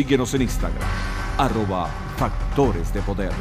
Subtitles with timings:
[0.00, 0.88] Síguenos en Instagram,
[1.36, 3.32] arroba Factores de Poder.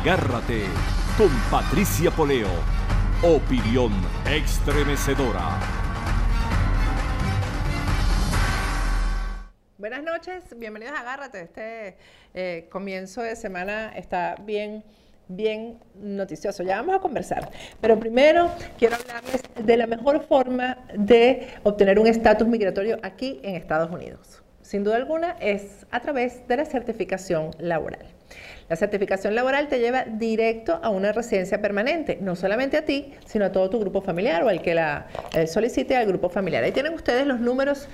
[0.00, 0.62] Agárrate
[1.16, 2.48] con Patricia Poleo.
[3.20, 3.90] Opinión
[4.30, 5.58] estremecedora.
[9.76, 11.40] Buenas noches, bienvenidos a Agárrate.
[11.40, 11.96] Este
[12.32, 14.84] eh, comienzo de semana está bien,
[15.26, 16.62] bien noticioso.
[16.62, 17.50] Ya vamos a conversar.
[17.80, 23.56] Pero primero quiero hablarles de la mejor forma de obtener un estatus migratorio aquí en
[23.56, 24.44] Estados Unidos.
[24.62, 28.17] Sin duda alguna es a través de la certificación laboral.
[28.68, 33.46] La certificación laboral te lleva directo a una residencia permanente, no solamente a ti, sino
[33.46, 36.64] a todo tu grupo familiar o al que la eh, solicite al grupo familiar.
[36.64, 37.88] Ahí tienen ustedes los números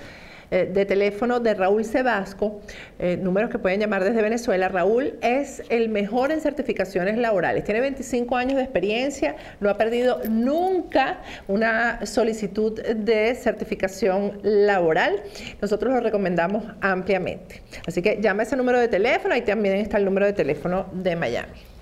[0.51, 2.61] eh, de teléfono de Raúl Sebasco,
[2.99, 4.69] eh, números que pueden llamar desde Venezuela.
[4.69, 10.21] Raúl es el mejor en certificaciones laborales, tiene 25 años de experiencia, no ha perdido
[10.29, 15.21] nunca una solicitud de certificación laboral.
[15.61, 17.61] Nosotros lo recomendamos ampliamente.
[17.87, 21.15] Así que llama ese número de teléfono, ahí también está el número de teléfono de
[21.15, 21.75] Miami.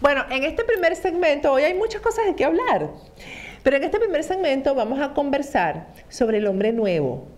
[0.00, 2.90] Bueno, en este primer segmento, hoy hay muchas cosas de qué hablar,
[3.62, 7.28] pero en este primer segmento vamos a conversar sobre el hombre nuevo,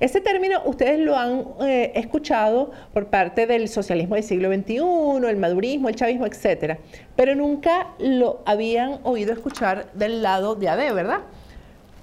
[0.00, 5.36] este término ustedes lo han eh, escuchado por parte del socialismo del siglo XXI, el
[5.36, 6.78] madurismo, el chavismo, etc.
[7.14, 11.20] Pero nunca lo habían oído escuchar del lado de AD, ¿verdad?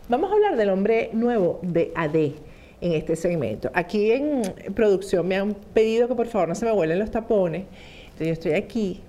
[0.09, 3.71] Vamos a hablar del hombre nuevo de AD en este segmento.
[3.73, 4.41] Aquí en
[4.75, 7.65] producción me han pedido que por favor no se me vuelen los tapones.
[8.03, 9.01] Entonces yo estoy aquí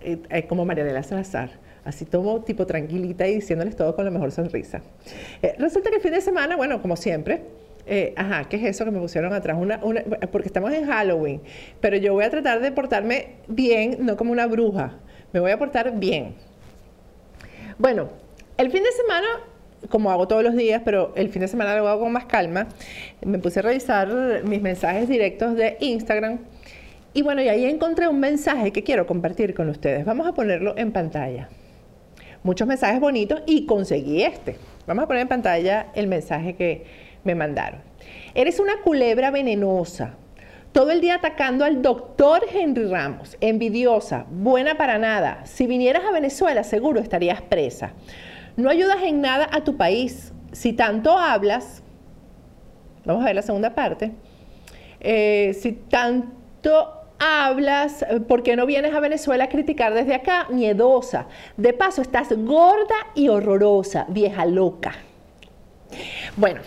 [0.00, 1.50] eh, como Marianela Salazar
[1.88, 4.82] así tomo tipo tranquilita y diciéndoles todo con la mejor sonrisa.
[5.42, 7.42] Eh, resulta que el fin de semana, bueno, como siempre,
[7.88, 9.56] eh, ajá, ¿qué es eso que me pusieron atrás?
[9.58, 9.80] Una,
[10.30, 11.40] porque estamos en Halloween,
[11.80, 14.98] pero yo voy a tratar de portarme bien, no como una bruja,
[15.32, 16.34] me voy a portar bien.
[17.78, 18.10] Bueno,
[18.58, 19.26] el fin de semana,
[19.88, 22.68] como hago todos los días, pero el fin de semana lo hago con más calma,
[23.24, 26.40] me puse a revisar mis mensajes directos de Instagram.
[27.14, 30.04] Y bueno, y ahí encontré un mensaje que quiero compartir con ustedes.
[30.04, 31.48] Vamos a ponerlo en pantalla.
[32.42, 34.56] Muchos mensajes bonitos y conseguí este.
[34.86, 37.80] Vamos a poner en pantalla el mensaje que, me mandaron.
[38.34, 40.14] Eres una culebra venenosa.
[40.72, 43.36] Todo el día atacando al doctor Henry Ramos.
[43.40, 45.44] Envidiosa, buena para nada.
[45.44, 47.92] Si vinieras a Venezuela, seguro estarías presa.
[48.56, 50.32] No ayudas en nada a tu país.
[50.52, 51.82] Si tanto hablas,
[53.04, 54.12] vamos a ver la segunda parte.
[55.00, 60.46] Eh, si tanto hablas, ¿por qué no vienes a Venezuela a criticar desde acá?
[60.50, 61.26] Miedosa.
[61.56, 64.92] De paso, estás gorda y horrorosa, vieja loca.
[66.36, 66.60] Bueno,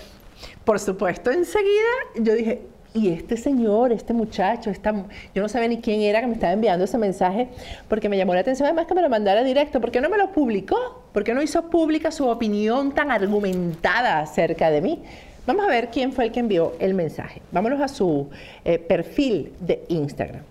[0.72, 2.62] por supuesto, enseguida yo dije,
[2.94, 4.94] y este señor, este muchacho, esta,
[5.36, 7.50] yo no sabía ni quién era que me estaba enviando ese mensaje,
[7.90, 9.82] porque me llamó la atención además que me lo mandara directo.
[9.82, 11.04] ¿Por qué no me lo publicó?
[11.12, 15.04] ¿Por qué no hizo pública su opinión tan argumentada acerca de mí?
[15.46, 17.42] Vamos a ver quién fue el que envió el mensaje.
[17.52, 18.30] Vámonos a su
[18.64, 20.44] eh, perfil de Instagram.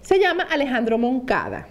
[0.00, 1.66] Se llama Alejandro Moncada.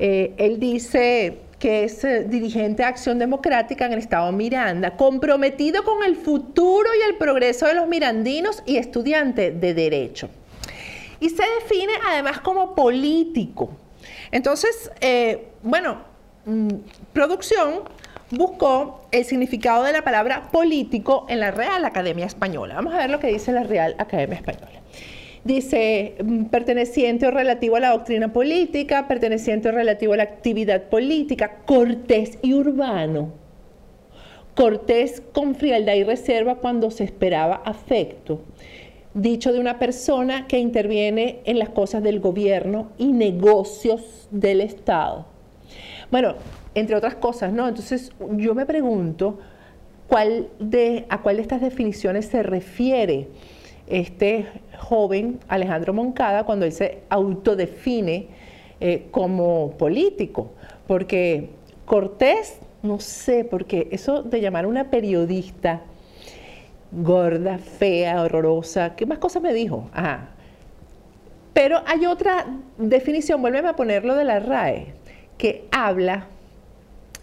[0.00, 5.84] Eh, él dice, que es eh, dirigente de Acción Democrática en el estado Miranda, comprometido
[5.84, 10.30] con el futuro y el progreso de los mirandinos y estudiante de Derecho.
[11.20, 13.70] Y se define además como político.
[14.32, 15.98] Entonces, eh, bueno,
[16.46, 16.68] mm,
[17.12, 17.82] producción
[18.30, 22.74] buscó el significado de la palabra político en la Real Academia Española.
[22.74, 24.79] Vamos a ver lo que dice la Real Academia Española
[25.44, 30.84] dice mm, perteneciente o relativo a la doctrina política, perteneciente o relativo a la actividad
[30.84, 33.32] política, cortés y urbano.
[34.54, 38.42] Cortés con frialdad y reserva cuando se esperaba afecto.
[39.14, 45.26] Dicho de una persona que interviene en las cosas del gobierno y negocios del Estado.
[46.10, 46.34] Bueno,
[46.74, 47.68] entre otras cosas, ¿no?
[47.68, 51.06] Entonces yo me pregunto a cuál de
[51.40, 53.28] estas definiciones se refiere
[53.90, 54.46] este
[54.78, 58.28] joven Alejandro Moncada cuando él se autodefine
[58.80, 60.52] eh, como político,
[60.86, 61.50] porque
[61.84, 65.82] Cortés, no sé, porque eso de llamar a una periodista
[66.92, 69.90] gorda, fea, horrorosa, ¿qué más cosas me dijo?
[69.92, 70.28] Ajá.
[71.52, 72.46] Pero hay otra
[72.78, 74.94] definición, vuélveme a ponerlo de la RAE,
[75.36, 76.26] que habla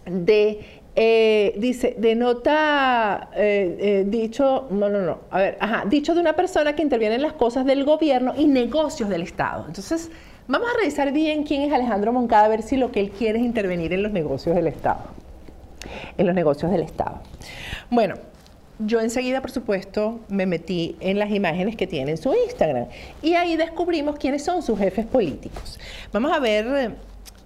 [0.04, 6.20] de Eh, dice, denota eh, eh, dicho, no, no, no, a ver, ajá, dicho de
[6.20, 9.66] una persona que interviene en las cosas del gobierno y negocios del Estado.
[9.68, 10.10] Entonces,
[10.48, 13.38] vamos a revisar bien quién es Alejandro Moncada, a ver si lo que él quiere
[13.38, 15.02] es intervenir en los negocios del Estado.
[16.16, 17.20] En los negocios del Estado.
[17.90, 18.16] Bueno,
[18.80, 22.86] yo enseguida, por supuesto, me metí en las imágenes que tiene en su Instagram
[23.22, 25.78] y ahí descubrimos quiénes son sus jefes políticos.
[26.12, 26.96] Vamos a ver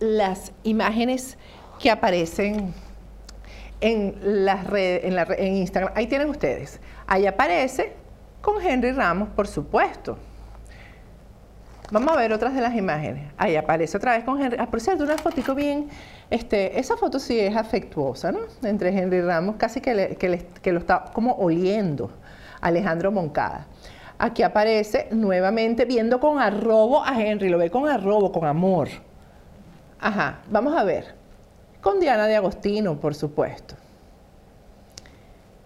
[0.01, 1.37] las imágenes
[1.79, 2.73] que aparecen
[3.83, 5.93] en, las redes, en, en Instagram.
[5.95, 6.81] Ahí tienen ustedes.
[7.07, 7.93] Ahí aparece
[8.41, 10.17] con Henry Ramos, por supuesto.
[11.91, 13.31] Vamos a ver otras de las imágenes.
[13.37, 14.57] Ahí aparece otra vez con Henry.
[14.59, 15.91] Ah, por cierto, una fotico bien.
[16.31, 18.39] Este, esa foto sí es afectuosa, ¿no?
[18.63, 22.11] Entre Henry Ramos, casi que, que lo está como oliendo
[22.63, 23.67] Alejandro Moncada.
[24.19, 28.89] Aquí aparece nuevamente viendo con arrobo a Henry, lo ve con arrobo, con amor.
[30.01, 31.22] Ajá, vamos a ver.
[31.83, 33.75] Con Diana de Agostino, por supuesto.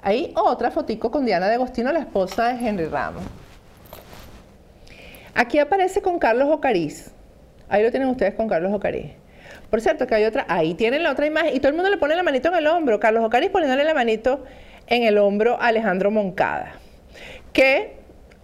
[0.00, 3.22] Ahí otra fotico con Diana de Agostino, la esposa de Henry Ramos.
[5.34, 7.12] Aquí aparece con Carlos Ocariz.
[7.68, 9.12] Ahí lo tienen ustedes con Carlos Ocariz.
[9.68, 11.98] Por cierto, que hay otra, ahí tienen la otra imagen y todo el mundo le
[11.98, 12.98] pone la manito en el hombro.
[12.98, 14.42] Carlos Ocariz poniéndole la manito
[14.86, 16.76] en el hombro a Alejandro Moncada,
[17.52, 17.98] que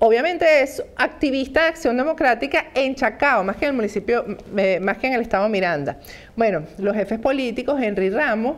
[0.04, 4.24] obviamente es activista de acción democrática en Chacao, más que en el municipio,
[4.80, 5.96] más que en el estado Miranda.
[6.34, 8.56] Bueno, los jefes políticos, Henry Ramos,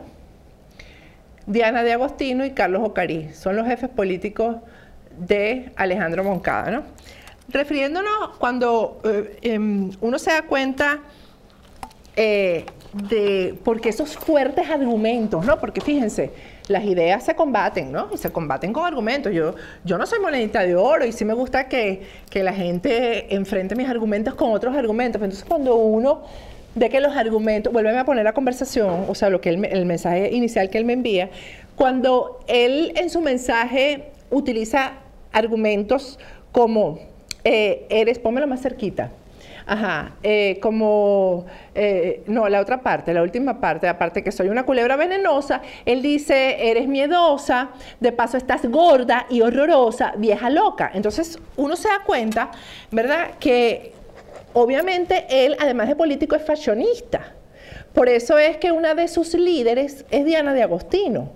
[1.45, 4.55] Diana de Agostino y Carlos Ocariz, son los jefes políticos
[5.19, 6.83] de Alejandro Moncada, ¿no?
[7.49, 11.01] Refiriéndonos cuando eh, em, uno se da cuenta
[12.15, 15.59] eh, de porque esos fuertes argumentos, ¿no?
[15.59, 16.31] Porque fíjense,
[16.67, 18.09] las ideas se combaten, ¿no?
[18.13, 19.33] Y se combaten con argumentos.
[19.33, 22.01] Yo, yo no soy monedita de oro y sí me gusta que,
[22.33, 25.21] la gente enfrente mis argumentos con otros argumentos.
[25.21, 26.23] Entonces, cuando uno
[26.75, 30.31] ve que los argumentos, vuelve a poner la conversación, o sea, lo que el mensaje
[30.33, 31.29] inicial que él me envía,
[31.75, 34.93] cuando él en su mensaje utiliza
[35.31, 36.19] argumentos
[36.51, 36.99] como
[37.43, 39.11] eh, eres, pónmelo más cerquita.
[39.67, 44.63] Ajá, eh, como, eh, no, la otra parte, la última parte, aparte que soy una
[44.63, 47.69] culebra venenosa, él dice, eres miedosa,
[47.99, 50.91] de paso estás gorda y horrorosa, vieja loca.
[50.93, 52.51] Entonces uno se da cuenta,
[52.91, 53.31] ¿verdad?
[53.39, 53.93] Que
[54.53, 57.33] obviamente él, además de político, es fashionista.
[57.91, 61.31] Por eso es que una de sus líderes es Diana de Agostino,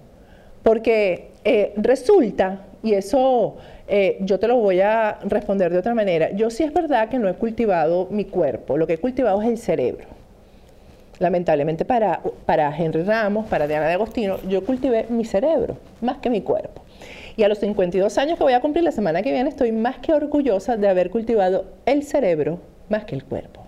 [0.62, 1.32] porque
[1.78, 3.58] resulta, y eso
[3.90, 6.32] eh, yo te lo voy a responder de otra manera.
[6.32, 9.48] Yo sí es verdad que no he cultivado mi cuerpo, lo que he cultivado es
[9.48, 10.06] el cerebro.
[11.18, 16.30] Lamentablemente para, para Henry Ramos, para Diana de Agostino, yo cultivé mi cerebro más que
[16.30, 16.84] mi cuerpo.
[17.36, 19.98] Y a los 52 años que voy a cumplir la semana que viene, estoy más
[19.98, 22.60] que orgullosa de haber cultivado el cerebro
[22.90, 23.66] más que el cuerpo.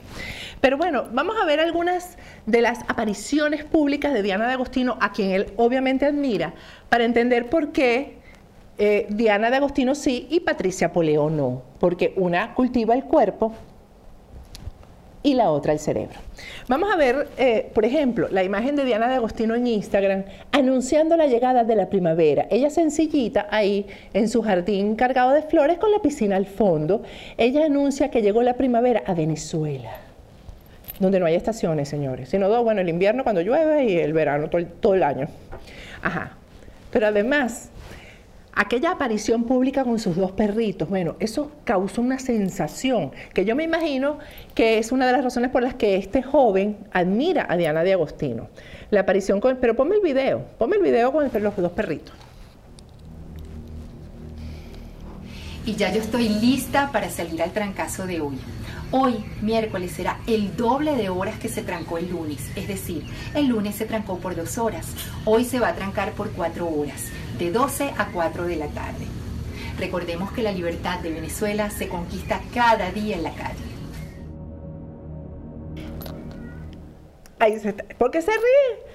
[0.62, 5.12] Pero bueno, vamos a ver algunas de las apariciones públicas de Diana de Agostino, a
[5.12, 6.53] quien él obviamente admira,
[6.89, 8.20] para entender por qué
[8.83, 13.53] eh, Diana de Agostino sí y Patricia Poleo no, porque una cultiva el cuerpo
[15.21, 16.19] y la otra el cerebro.
[16.67, 21.15] Vamos a ver, eh, por ejemplo, la imagen de Diana de Agostino en Instagram anunciando
[21.15, 22.47] la llegada de la primavera.
[22.49, 23.85] Ella sencillita ahí
[24.15, 27.03] en su jardín cargado de flores con la piscina al fondo.
[27.37, 29.91] Ella anuncia que llegó la primavera a Venezuela,
[30.99, 34.49] donde no hay estaciones, señores, sino dos, bueno, el invierno cuando llueve y el verano
[34.49, 35.27] todo todo el año.
[36.01, 36.35] Ajá.
[36.91, 37.70] Pero además,
[38.53, 43.63] aquella aparición pública con sus dos perritos, bueno, eso causó una sensación que yo me
[43.63, 44.20] imagino
[44.53, 47.93] que es una de las razones por las que este joven admira a Diana de
[47.93, 48.50] Agostino.
[48.89, 52.13] La aparición con, pero ponme el video, ponme el video con los dos perritos.
[55.65, 58.38] Y ya yo estoy lista para salir al trancazo de hoy.
[58.89, 62.50] Hoy, miércoles, será el doble de horas que se trancó el lunes.
[62.55, 63.03] Es decir,
[63.36, 64.88] el lunes se trancó por dos horas.
[65.24, 67.05] Hoy se va a trancar por cuatro horas
[67.41, 69.07] de 12 a 4 de la tarde.
[69.79, 73.71] Recordemos que la libertad de Venezuela se conquista cada día en la calle.
[77.98, 78.90] ¿Por qué se ríe?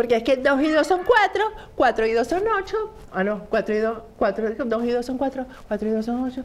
[0.00, 1.44] Porque es que 2 y 2 son 4,
[1.76, 2.76] 4 y 2 son 8.
[3.12, 6.24] Ah, no, 4 y 2, 4, 2 y 2 son 4, 4 y 2 son
[6.24, 6.44] 8.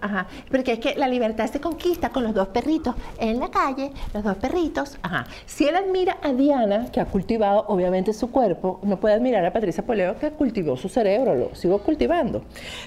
[0.00, 0.26] Ajá.
[0.50, 4.24] Porque es que la libertad se conquista con los dos perritos en la calle, los
[4.24, 4.98] dos perritos.
[5.02, 5.24] Ajá.
[5.46, 9.52] Si él admira a Diana, que ha cultivado obviamente su cuerpo, no puede admirar a
[9.52, 12.42] Patricia Poleo, que cultivó su cerebro, lo sigo cultivando.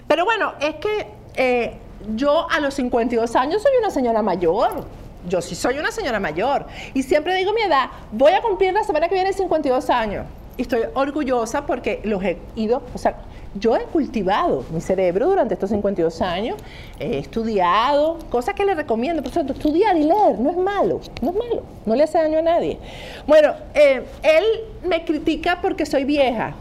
[0.06, 1.78] Pero bueno, es que eh,
[2.18, 4.84] yo a los 52 años soy una señora mayor
[5.28, 8.84] yo sí soy una señora mayor y siempre digo mi edad, voy a cumplir la
[8.84, 10.26] semana que viene 52 años.
[10.58, 13.16] Y estoy orgullosa porque los he ido, o sea,
[13.56, 16.58] yo he cultivado mi cerebro durante estos 52 años,
[17.00, 21.32] he estudiado, cosas que le recomiendo, por cierto, estudiar y leer, no es malo, no
[21.32, 22.78] es malo, no le hace daño a nadie.
[23.26, 24.44] Bueno, eh, él
[24.88, 26.54] me critica porque soy vieja.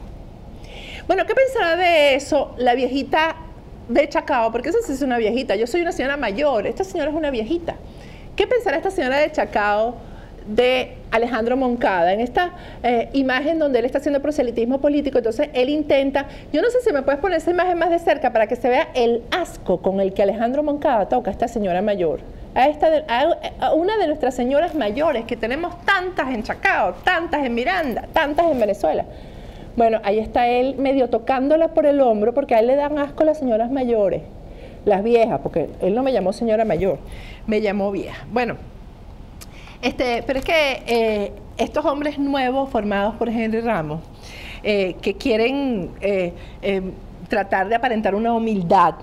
[1.07, 3.37] Bueno, ¿qué pensará de eso la viejita
[3.89, 4.51] de Chacao?
[4.51, 7.31] Porque esa sí es una viejita, yo soy una señora mayor, esta señora es una
[7.31, 7.77] viejita.
[8.39, 9.97] ¿Qué pensará esta señora de Chacao?
[10.47, 12.53] de Alejandro Moncada, en esta
[12.83, 16.91] eh, imagen donde él está haciendo proselitismo político, entonces él intenta, yo no sé si
[16.91, 20.01] me puedes poner esa imagen más de cerca para que se vea el asco con
[20.01, 22.21] el que Alejandro Moncada toca a esta señora mayor,
[22.55, 22.89] a, esta
[23.61, 28.51] a una de nuestras señoras mayores, que tenemos tantas en Chacao, tantas en Miranda, tantas
[28.51, 29.05] en Venezuela.
[29.77, 33.25] Bueno, ahí está él medio tocándola por el hombro, porque a él le dan asco
[33.25, 34.23] las señoras mayores,
[34.87, 36.99] las viejas, porque él no me llamó señora mayor,
[37.49, 38.25] me llamó vieja.
[38.31, 38.57] Bueno,
[39.83, 44.01] este, pero es que eh, estos hombres nuevos formados por Henry Ramos,
[44.63, 46.33] eh, que quieren eh,
[47.29, 48.95] tratar de aparentar una humildad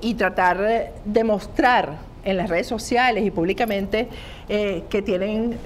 [0.00, 4.06] y tratar de mostrar en las redes sociales y públicamente
[4.46, 5.58] que tienen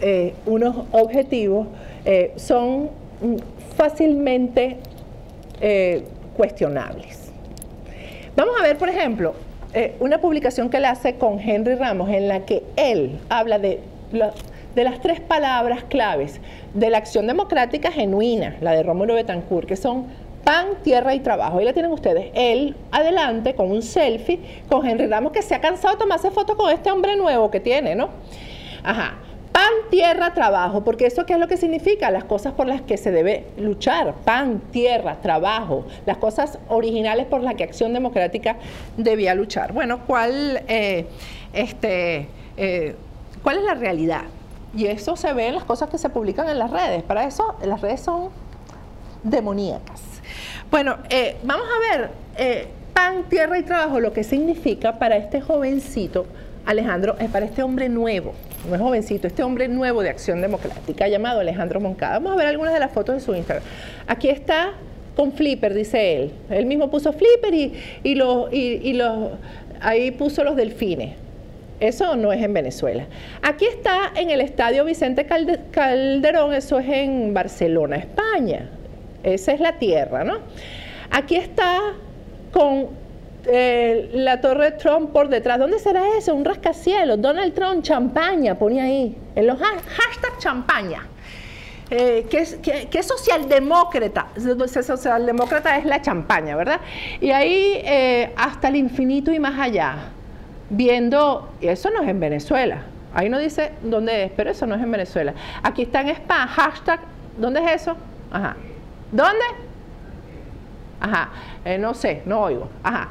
[0.47, 1.67] unos objetivos,
[2.37, 2.89] son
[3.77, 4.79] fácilmente
[6.35, 7.31] cuestionables.
[8.35, 9.35] Vamos a ver, por ejemplo,
[10.01, 13.81] una publicación que él hace con Henry Ramos en la que él habla de
[14.75, 16.41] de las tres palabras claves
[16.75, 20.07] de la acción democrática genuina, la de Rómulo Betancourt, que son
[20.45, 21.59] pan, tierra y trabajo.
[21.59, 22.31] Ahí la tienen ustedes.
[22.35, 26.57] Él adelante con un selfie con Henry Ramos que se ha cansado de tomarse fotos
[26.57, 28.09] con este hombre nuevo que tiene, ¿no?
[28.83, 29.19] Ajá.
[29.63, 32.97] Pan, tierra, trabajo, porque eso qué es lo que significa, las cosas por las que
[32.97, 38.57] se debe luchar, pan, tierra, trabajo, las cosas originales por las que Acción Democrática
[38.97, 39.73] debía luchar.
[39.73, 41.07] Bueno, ¿cuál, eh,
[41.53, 42.27] este,
[42.57, 42.97] eh,
[43.45, 44.23] ¿Cuál es la realidad?
[44.77, 47.05] Y eso se ve en las cosas que se publican en las redes.
[47.05, 48.31] Para eso las redes son
[49.23, 50.03] demoníacas.
[50.73, 52.11] Bueno, eh, vamos a ver
[52.93, 56.27] pan, tierra y trabajo, lo que significa para este jovencito,
[56.67, 58.35] Alejandro, es para este hombre nuevo,
[58.69, 62.15] no es jovencito, este hombre nuevo de Acción Democrática llamado Alejandro Moncada.
[62.15, 63.65] Vamos a ver algunas de las fotos de su Instagram.
[64.07, 64.73] Aquí está
[65.17, 66.33] con Flipper, dice él.
[66.51, 67.53] Él mismo puso Flipper
[68.03, 68.49] y, los,
[69.81, 71.15] ahí puso los delfines.
[71.81, 73.07] Eso no es en Venezuela.
[73.43, 78.71] Aquí está en el Estadio Vicente Calderón, eso es en Barcelona, España.
[79.25, 80.39] Esa es la tierra, ¿no?
[81.11, 81.81] Aquí está
[82.53, 83.02] con
[83.47, 85.59] eh, la torre Trump por detrás.
[85.59, 86.35] ¿Dónde será eso?
[86.35, 87.21] Un rascacielos.
[87.21, 89.17] Donald Trump, champaña, ponía ahí.
[89.35, 91.07] En los hashtag champaña.
[91.95, 94.29] Eh, ¿qué, es socialdemócrata?
[94.83, 96.81] Socialdemócrata es la champaña, ¿verdad?
[97.21, 99.97] Y ahí eh, hasta el infinito y más allá
[100.71, 104.75] viendo, y eso no es en Venezuela, ahí no dice dónde es, pero eso no
[104.75, 105.35] es en Venezuela.
[105.63, 107.01] Aquí está en spam, hashtag,
[107.37, 107.95] ¿dónde es eso?
[108.31, 108.57] Ajá.
[109.11, 109.45] ¿Dónde?
[110.99, 111.29] Ajá,
[111.67, 112.71] eh, no sé, no oigo.
[112.83, 113.11] Ajá.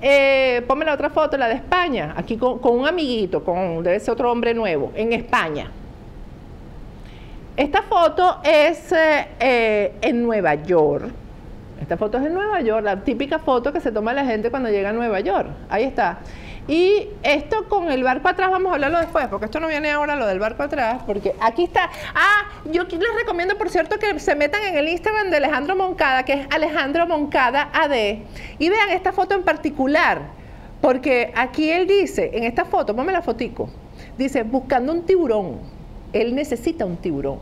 [0.00, 4.12] Eh, ponme la otra foto, la de España, aquí con, un amiguito, con, debe ser
[4.12, 5.70] otro hombre nuevo, en España.
[7.56, 11.06] Esta foto es eh, en Nueva York.
[11.80, 14.68] Esta foto es en Nueva York, la típica foto que se toma la gente cuando
[14.68, 15.48] llega a Nueva York.
[15.68, 16.18] Ahí está.
[16.68, 20.16] Y esto con el barco atrás, vamos a hablarlo después, porque esto no viene ahora
[20.16, 21.90] lo del barco atrás, porque aquí está.
[22.14, 26.24] Ah, yo les recomiendo, por cierto, que se metan en el Instagram de Alejandro Moncada,
[26.24, 28.18] que es Alejandro Moncada AD,
[28.58, 30.20] y vean esta foto en particular,
[30.82, 33.70] porque aquí él dice, en esta foto, ponme la fotico,
[34.18, 35.60] dice, buscando un tiburón.
[36.12, 37.38] Él necesita un tiburón.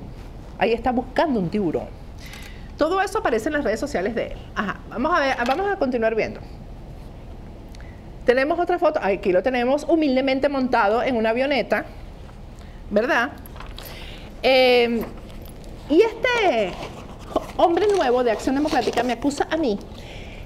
[0.57, 1.89] Ahí está buscando un tiburón.
[2.79, 4.39] Todo eso aparece en las redes sociales de él.
[4.55, 6.41] Ajá, vamos a ver, vamos a continuar viendo.
[8.27, 11.85] Tenemos otra foto, aquí lo tenemos humildemente montado en una avioneta,
[12.91, 13.31] ¿verdad?
[14.43, 15.01] Em,
[15.89, 16.73] y este
[17.57, 19.79] hombre nuevo de Acción Democrática me acusa a mí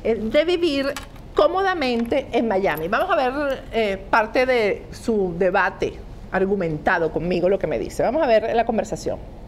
[0.05, 0.93] eh, de vivir
[1.35, 2.89] cómodamente en Miami.
[2.89, 5.95] Vamos a ver eh, parte de su debate
[6.33, 8.03] argumentado conmigo, lo que me dice.
[8.03, 9.40] Vamos a ver la conversación.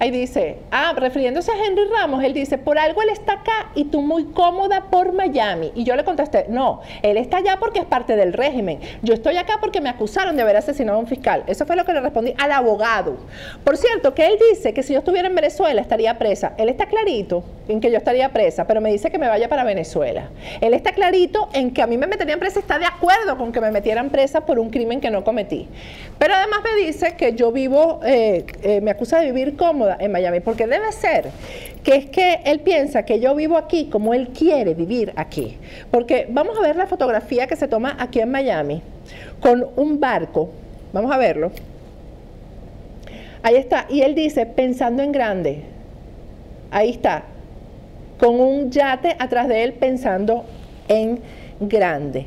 [0.00, 3.84] Ahí dice, ah, refiriéndose a Henry Ramos, él dice, por algo él está acá y
[3.84, 5.72] tú muy cómoda por Miami.
[5.74, 8.80] Y yo le contesté, no, él está allá porque es parte del régimen.
[9.02, 11.44] Yo estoy acá porque me acusaron de haber asesinado a un fiscal.
[11.46, 13.18] Eso fue lo que le respondí al abogado.
[13.62, 16.54] Por cierto, que él dice que si yo estuviera en Venezuela estaría presa.
[16.56, 19.64] Él está clarito en que yo estaría presa, pero me dice que me vaya para
[19.64, 20.30] Venezuela.
[20.62, 23.60] Él está clarito en que a mí me meterían presa, está de acuerdo con que
[23.60, 25.68] me metieran presa por un crimen que no cometí.
[26.18, 30.12] Pero además me dice que yo vivo, eh, eh, me acusa de vivir cómoda en
[30.12, 31.30] Miami, porque debe ser
[31.82, 35.56] que es que él piensa que yo vivo aquí como él quiere vivir aquí.
[35.90, 38.82] Porque vamos a ver la fotografía que se toma aquí en Miami
[39.40, 40.50] con un barco.
[40.92, 41.50] Vamos a verlo.
[43.42, 43.86] Ahí está.
[43.88, 45.62] Y él dice, pensando en grande.
[46.70, 47.24] Ahí está.
[48.20, 50.44] con un yate atrás de él pensando
[50.88, 51.20] en
[51.58, 52.24] grande.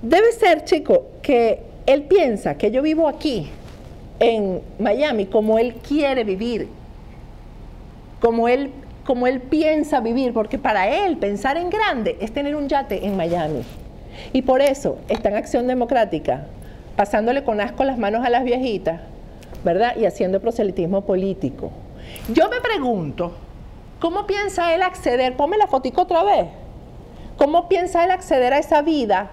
[0.00, 3.50] Debe ser, chico, que él piensa que yo vivo aquí,
[4.20, 6.68] en Miami, como él quiere vivir,
[8.20, 8.72] como él,
[9.04, 13.16] como él piensa vivir, porque para él pensar en grande es tener un yate en
[13.16, 13.62] Miami.
[14.32, 16.46] Y por eso está en Acción Democrática,
[16.96, 19.00] pasándole con asco las manos a las viejitas,
[19.64, 19.96] ¿verdad?
[19.96, 21.70] Y haciendo proselitismo político.
[22.32, 23.32] Yo me pregunto,
[24.00, 25.36] ¿cómo piensa él acceder?
[25.36, 26.46] Ponme la fotico otra vez.
[27.36, 29.30] ¿Cómo piensa él acceder a esa vida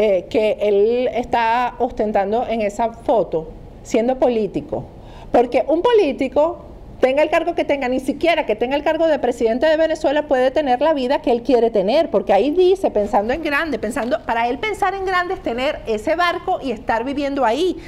[0.00, 3.48] eh, que él está ostentando en esa foto,
[3.88, 4.84] siendo político?
[5.32, 6.58] Porque un político,
[7.00, 10.28] tenga el cargo que tenga, ni siquiera que tenga el cargo de presidente de Venezuela,
[10.28, 14.18] puede tener la vida que él quiere tener, porque ahí dice, pensando en grande, pensando,
[14.26, 17.78] para él pensar en grande es tener ese barco y estar viviendo ahí,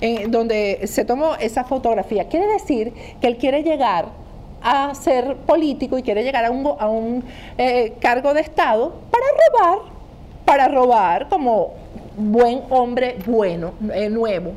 [0.00, 2.28] en donde se tomó esa fotografía.
[2.28, 4.06] Quiere decir que él quiere llegar
[4.62, 7.24] a ser político y quiere llegar a un, a un
[7.56, 9.78] eh, cargo de Estado para robar,
[10.44, 11.74] para robar como
[12.16, 14.52] buen hombre bueno, eh, nuevo.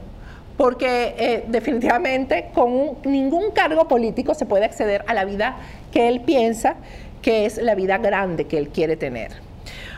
[0.62, 5.56] Porque eh, definitivamente con ningún cargo político se puede acceder a la vida
[5.92, 6.76] que él piensa
[7.24, 9.32] que es la vida grande que él quiere tener.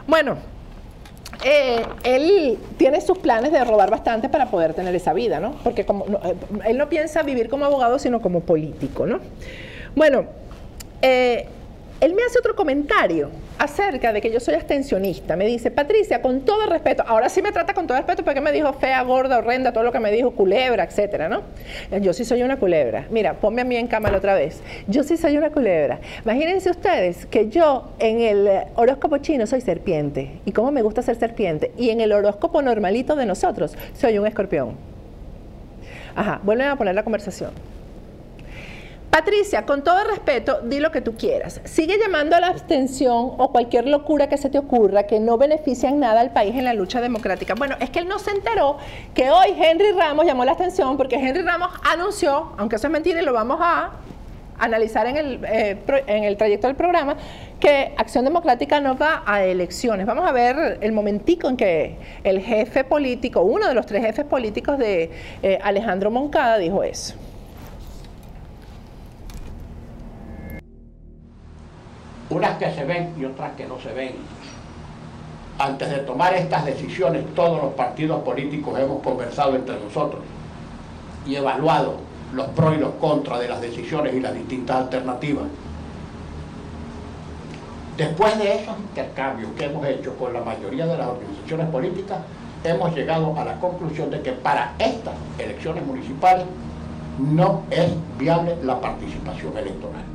[0.08, 0.38] Bueno,
[2.05, 5.51] él tiene sus planes de robar bastante para poder tener esa vida, ¿no?
[5.65, 6.05] Porque como,
[6.65, 9.20] él no piensa vivir como abogado, sino como político, ¿no?
[9.98, 10.27] Bueno,
[11.01, 11.50] eh,
[12.03, 15.38] él me hace otro comentario acerca de que yo soy abstencionista.
[15.38, 18.51] Me dice, Patricia, con todo respeto, ahora sí me trata con todo respeto porque me
[18.51, 21.43] dijo fea, gorda, horrenda, todo lo que me dijo, culebra, etcétera, ¿no?
[22.01, 23.07] Yo sí soy una culebra.
[23.10, 24.60] Mira, ponme a mí en cámara otra vez.
[24.88, 26.01] Yo sí soy una culebra.
[26.25, 30.41] Imagínense ustedes que yo en el horóscopo chino soy serpiente.
[30.43, 31.72] ¿Y cómo me gusta ser serpiente?
[31.77, 34.75] Y en el horóscopo normalito de nosotros soy un escorpión.
[36.15, 37.51] Ajá, vuelven a poner la conversación.
[39.13, 41.62] Patricia, con todo respeto, di lo que tú quieras.
[41.65, 45.88] Sigue llamando a la abstención o cualquier locura que se te ocurra que no beneficia
[45.89, 47.53] en nada al país en la lucha democrática.
[47.53, 48.79] Bueno, es que él no se enteró
[49.13, 53.22] que hoy Henry Ramos llamó la abstención porque Henry Ramos anunció, aunque eso es mentira
[53.22, 53.91] y lo vamos a
[54.58, 55.77] analizar en el, eh,
[56.08, 57.16] en el trayecto del programa,
[57.59, 60.07] que Acción Democrática no va a elecciones.
[60.07, 64.25] Vamos a ver el momentico en que el jefe político, uno de los tres jefes
[64.25, 65.11] políticos de
[65.44, 67.14] eh, Alejandro Moncada dijo eso.
[72.33, 74.15] Unas que se ven y otras que no se ven.
[75.59, 80.22] Antes de tomar estas decisiones, todos los partidos políticos hemos conversado entre nosotros
[81.25, 81.98] y evaluado
[82.33, 85.46] los pros y los contras de las decisiones y las distintas alternativas.
[87.96, 92.17] Después de esos intercambios que hemos hecho con la mayoría de las organizaciones políticas,
[92.63, 96.46] hemos llegado a la conclusión de que para estas elecciones municipales
[97.19, 100.13] no es viable la participación electoral.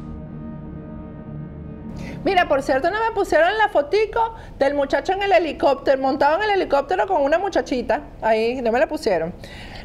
[2.25, 6.43] Mira, por cierto, no me pusieron la fotico del muchacho en el helicóptero, montado en
[6.43, 8.03] el helicóptero con una muchachita.
[8.21, 9.33] Ahí, no me la pusieron.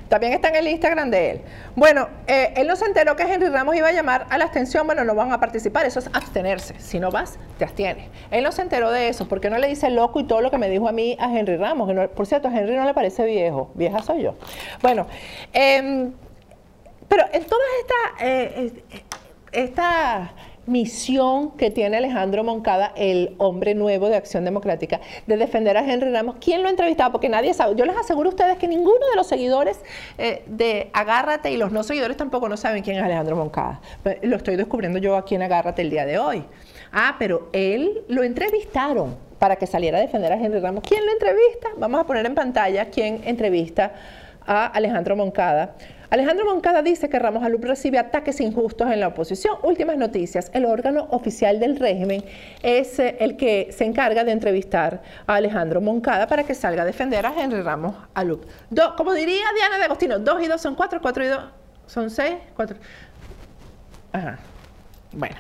[0.10, 1.42] También está en el Instagram de él.
[1.76, 4.86] Bueno, eh, él no se enteró que Henry Ramos iba a llamar a la abstención.
[4.86, 5.86] Bueno, no van a participar.
[5.86, 6.80] Eso es abstenerse.
[6.80, 8.10] Si no vas, te abstienes.
[8.30, 9.28] Él no se enteró de eso.
[9.28, 11.58] porque no le dice loco y todo lo que me dijo a mí a Henry
[11.58, 11.92] Ramos?
[12.16, 13.72] por cierto, a Henry no le parece viejo.
[13.74, 14.36] Vieja soy yo.
[14.82, 15.08] Bueno,
[15.52, 16.14] em,
[17.08, 18.22] pero en todas estas...
[18.22, 19.04] Eh, eh,
[19.54, 20.34] esta
[20.66, 26.12] misión que tiene Alejandro Moncada, el hombre nuevo de Acción Democrática, de defender a Henry
[26.12, 26.38] Ramos.
[26.40, 27.12] ¿Quién lo ha entrevistado?
[27.12, 27.76] Porque nadie sabe.
[27.76, 29.80] Yo les aseguro a ustedes que ninguno de los seguidores
[30.18, 33.82] eh, de Agárrate y los no seguidores tampoco no saben quién es Alejandro Moncada.
[34.02, 36.44] Pues, lo estoy descubriendo yo aquí en Agárrate el día de hoy.
[36.92, 40.84] Ah, pero él lo entrevistaron para que saliera a defender a Henry Ramos.
[40.88, 41.70] ¿Quién lo entrevista?
[41.78, 43.94] Vamos a poner en pantalla quién entrevista
[44.46, 45.76] a Alejandro Moncada.
[46.14, 49.58] Alejandro Moncada dice que Ramos Alup recibe ataques injustos en la oposición.
[49.64, 50.52] Últimas noticias.
[50.54, 52.24] El órgano oficial del régimen
[52.62, 56.86] es eh, el que se encarga de entrevistar a Alejandro Moncada para que salga a
[56.86, 58.46] defender a Henry Ramos Alup.
[58.96, 61.46] como diría Diana de Agostino, dos y dos son cuatro, cuatro y dos
[61.88, 62.78] son seis, cuatro.
[64.12, 64.38] Ajá.
[65.14, 65.38] Bueno.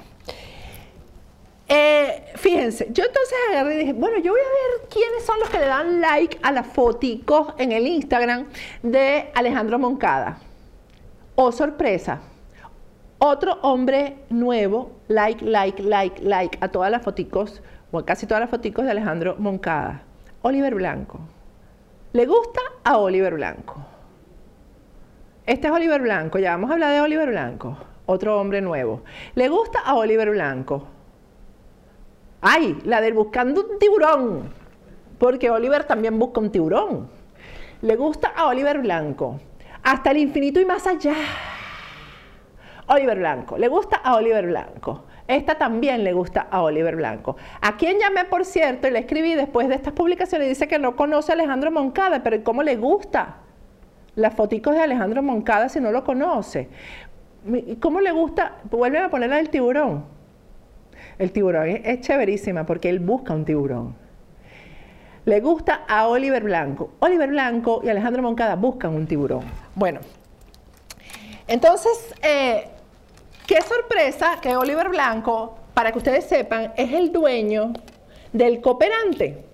[1.68, 5.52] Eh, fíjense, yo entonces agarré y dije, bueno, yo voy a ver quiénes son los
[5.52, 8.48] que le dan like a las fotos en el Instagram
[8.82, 10.40] de Alejandro Moncada.
[11.36, 12.22] Oh, sorpresa.
[13.18, 18.52] Otro hombre nuevo, like, like, like, like a todas las foticos, o casi todas las
[18.52, 20.04] foticos de Alejandro Moncada.
[20.44, 21.20] Oliver Blanco.
[22.12, 23.78] ¿Le gusta a Oliver Blanco?
[25.48, 29.02] Este es Oliver Blanco, ya vamos a hablar de Oliver Blanco, otro hombre nuevo.
[29.34, 30.86] ¿Le gusta a Oliver Blanco?
[32.42, 32.78] ¡Ay!
[32.86, 34.54] La del buscando un tiburón,
[35.18, 37.10] porque Oliver también busca un tiburón.
[37.82, 39.40] ¿Le gusta a Oliver Blanco?
[39.84, 41.16] Hasta el infinito y más allá.
[42.88, 43.58] Oliver Blanco.
[43.58, 45.06] Le gusta a Oliver Blanco.
[45.28, 47.38] Esta también le gusta a Oliver Blanco.
[47.62, 50.96] A quien llamé, por cierto, y le escribí después de estas publicaciones, dice que no
[50.96, 53.38] conoce a Alejandro Moncada, pero ¿cómo le gusta?
[54.16, 56.70] Las foticos de Alejandro Moncada si no lo conoce.
[57.80, 58.58] ¿Cómo le gusta?
[58.70, 60.06] Vuelven a ponerla del tiburón.
[61.18, 63.96] El tiburón es, chéverísima porque él busca un tiburón.
[65.26, 66.92] Le gusta a Oliver Blanco.
[67.00, 69.44] Oliver Blanco y Alejandro Moncada buscan un tiburón.
[69.74, 70.02] Bueno,
[71.48, 72.68] entonces, eh,
[73.48, 77.74] qué sorpresa que Oliver Blanco, para que ustedes sepan, es el dueño
[78.32, 79.46] del cooperante.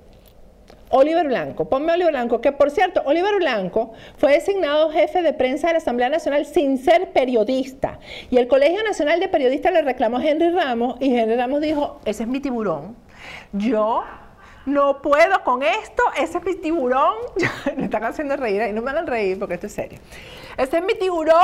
[0.92, 5.68] Oliver Blanco, ponme Oliver Blanco, que por cierto, Oliver Blanco fue designado jefe de prensa
[5.68, 8.00] de la Asamblea Nacional sin ser periodista.
[8.32, 12.00] Y el Colegio Nacional de Periodistas le reclamó a Henry Ramos y Henry Ramos dijo,
[12.06, 12.96] ese es mi tiburón.
[13.54, 14.04] Yo
[14.70, 17.16] no puedo con esto, ese es mi tiburón.
[17.78, 20.00] me están haciendo reír y no me hagan reír porque esto es serio.
[20.58, 21.36] Ese es mi tiburón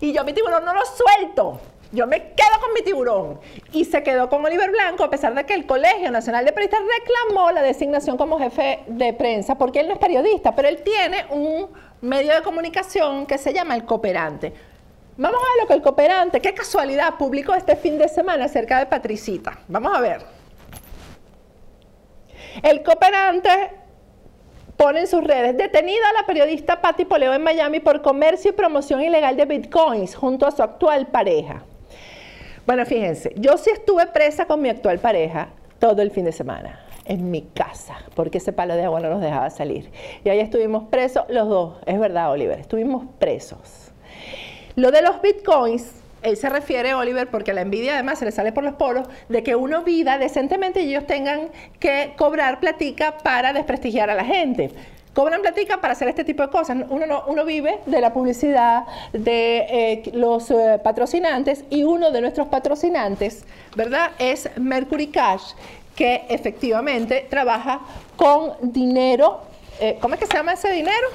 [0.00, 1.60] y yo mi tiburón no lo suelto.
[1.92, 3.40] Yo me quedo con mi tiburón.
[3.72, 6.80] Y se quedó con Oliver Blanco, a pesar de que el Colegio Nacional de Periodistas
[6.98, 11.26] reclamó la designación como jefe de prensa, porque él no es periodista, pero él tiene
[11.30, 11.68] un
[12.00, 14.52] medio de comunicación que se llama El Cooperante.
[15.16, 18.80] Vamos a ver lo que el Cooperante, qué casualidad, publicó este fin de semana acerca
[18.80, 19.60] de Patricita.
[19.68, 20.35] Vamos a ver.
[22.62, 23.70] El Cooperante
[24.76, 29.02] pone en sus redes, detenida la periodista Patti Poleo en Miami por comercio y promoción
[29.02, 31.62] ilegal de bitcoins junto a su actual pareja.
[32.66, 36.80] Bueno, fíjense, yo sí estuve presa con mi actual pareja todo el fin de semana
[37.04, 39.90] en mi casa, porque ese palo de agua no nos dejaba salir.
[40.24, 43.92] Y ahí estuvimos presos los dos, es verdad, Oliver, estuvimos presos.
[44.74, 48.52] Lo de los bitcoins, él se refiere, Oliver, porque la envidia además se le sale
[48.52, 53.52] por los poros, de que uno viva decentemente y ellos tengan que cobrar platica para
[53.52, 54.70] desprestigiar a la gente
[55.16, 56.76] cobran platica para hacer este tipo de cosas.
[56.90, 58.84] Uno, uno vive de la publicidad
[59.14, 64.10] de eh, los eh, patrocinantes y uno de nuestros patrocinantes, ¿verdad?
[64.18, 65.54] Es Mercury Cash,
[65.94, 67.80] que efectivamente trabaja
[68.14, 69.40] con dinero.
[69.80, 71.08] Eh, ¿Cómo es que se llama ese dinero?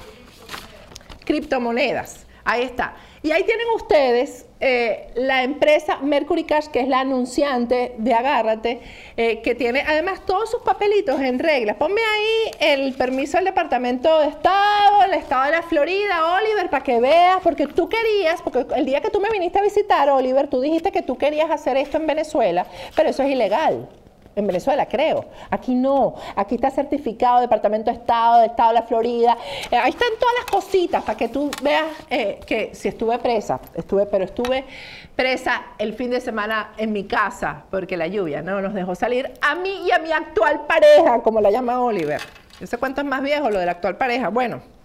[1.24, 2.26] Criptomonedas.
[2.43, 2.95] Ahí está.
[3.23, 8.79] Y ahí tienen ustedes eh, la empresa Mercury Cash, que es la anunciante de Agárrate,
[9.15, 11.75] eh, que tiene además todos sus papelitos en regla.
[11.77, 16.84] Ponme ahí el permiso del Departamento de Estado, el Estado de la Florida, Oliver, para
[16.84, 20.47] que veas, porque tú querías, porque el día que tú me viniste a visitar, Oliver,
[20.47, 23.88] tú dijiste que tú querías hacer esto en Venezuela, pero eso es ilegal.
[24.36, 25.26] En Venezuela, creo.
[25.50, 26.15] Aquí no.
[26.36, 29.38] Aquí está certificado Departamento de Estado, de Estado de la Florida.
[29.70, 33.60] Eh, ahí están todas las cositas para que tú veas eh, que si estuve presa,
[33.74, 34.65] estuve, pero estuve
[35.15, 39.32] presa el fin de semana en mi casa porque la lluvia no nos dejó salir
[39.41, 42.22] a mí y a mi actual pareja, como la llama Oliver.
[42.60, 44.30] Ese cuento es más viejo, lo de la actual pareja.
[44.30, 44.81] Bueno.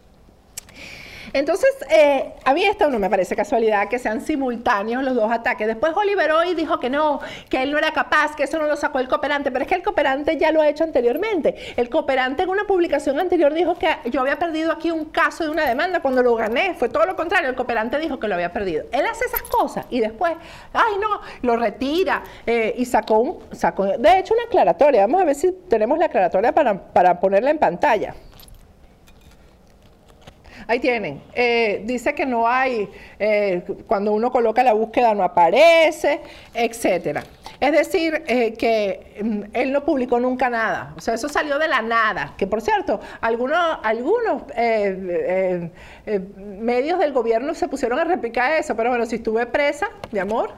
[1.38, 5.66] Entonces, eh, a mí esto no me parece casualidad que sean simultáneos los dos ataques.
[5.66, 7.20] Después Oliver hoy dijo que no,
[7.51, 9.75] que él no era capaz, que eso no lo sacó el cooperante, pero es que
[9.75, 11.55] el cooperante ya lo ha hecho anteriormente.
[11.77, 15.51] El cooperante en una publicación anterior dijo que yo había perdido aquí un caso de
[15.51, 16.75] una demanda cuando lo gané.
[16.75, 18.87] Fue todo lo contrario, el cooperante dijo que lo había perdido.
[18.90, 20.33] Él hace esas cosas y después,
[20.72, 25.03] ay no, lo retira eh, y sacó, un, sacó, de hecho, una aclaratoria.
[25.03, 28.14] Vamos a ver si tenemos la aclaratoria para, para ponerla en pantalla.
[30.69, 31.23] Ahí tienen.
[31.33, 36.21] Eh, dice que no hay, eh, cuando uno coloca la búsqueda no aparece,
[36.55, 37.23] etcétera.
[37.61, 40.93] Es decir, eh, que mm, él no publicó nunca nada.
[40.97, 42.35] O sea, eso salió de la nada.
[42.37, 44.43] Que por cierto, algunos, algunos
[46.37, 48.75] medios del gobierno se pusieron a replicar eso.
[48.75, 50.51] Pero bueno, si estuve presa, mi amor,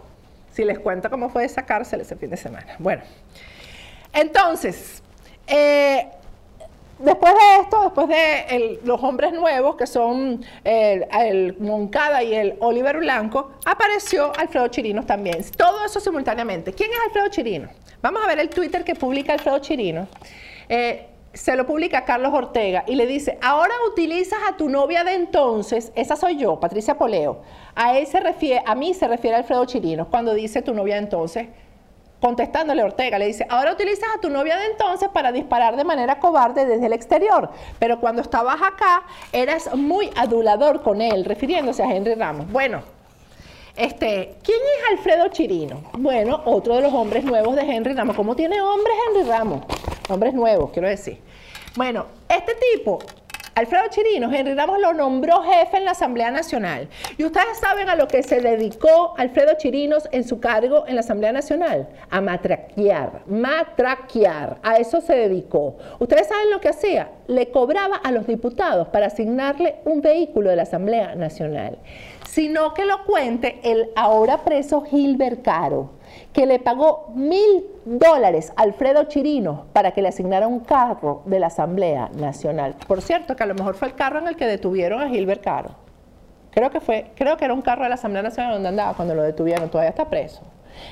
[0.53, 2.77] si les cuento cómo fue esa cárcel ese fin de semana.
[2.79, 3.03] Bueno,
[4.15, 5.03] entonces,
[6.99, 12.99] Después de esto, después de los hombres nuevos, que son el, Moncada y el Oliver
[12.99, 15.45] Blanco, apareció Alfredo Chirinos también.
[15.57, 16.73] Todo eso simultáneamente.
[16.73, 17.69] ¿Quién es Alfredo Chirino?
[18.03, 20.09] Vamos a ver el Twitter que publica Alfredo Chirino.
[20.69, 25.15] Eh, se lo publica Carlos Ortega y le dice, ahora utilizas a tu novia de
[25.15, 27.43] entonces, esa soy yo, Patricia Poleo.
[27.77, 31.03] A él se refiere, a mí se refiere Alfredo Chirinos cuando dice tu novia de
[31.03, 31.47] entonces
[32.21, 36.19] contestándole Ortega, le dice, ahora utilizas a tu novia de entonces para disparar de manera
[36.19, 39.03] cobarde desde el exterior, pero cuando estabas acá
[39.33, 42.51] eras muy adulador con él, refiriéndose a Henry Ramos.
[42.51, 42.83] Bueno,
[43.77, 45.83] este, ¿quién es Alfredo Chirino?
[45.93, 48.17] Bueno, otro de los hombres nuevos de Henry Ramos.
[48.17, 49.65] ¿Cómo tiene hombres Henry Ramos?
[50.09, 51.21] Hombres nuevos, quiero decir.
[51.77, 52.99] Bueno, este tipo
[53.59, 56.89] Alfredo Chirinos, Henry Ramos lo nombró jefe en la Asamblea Nacional.
[57.17, 61.01] ¿Y ustedes saben a lo que se dedicó Alfredo Chirinos en su cargo en la
[61.01, 61.89] Asamblea Nacional?
[62.09, 64.59] A matraquear, matraquear.
[64.63, 65.77] A eso se dedicó.
[65.99, 67.11] ¿Ustedes saben lo que hacía?
[67.27, 71.79] Le cobraba a los diputados para asignarle un vehículo de la Asamblea Nacional.
[72.29, 75.91] sino que lo cuente el ahora preso Gilbert Caro,
[76.33, 81.41] que le pagó mil dólares a Alfredo Chirino para que le asignara un carro de
[81.41, 82.77] la Asamblea Nacional.
[82.87, 85.43] Por cierto, que a lo mejor fue el carro en el que detuvieron a Gilbert
[85.43, 85.71] Caro.
[86.51, 89.15] Creo que fue, creo que era un carro de la Asamblea Nacional donde andaba cuando
[89.15, 90.43] lo detuvieron, todavía está preso.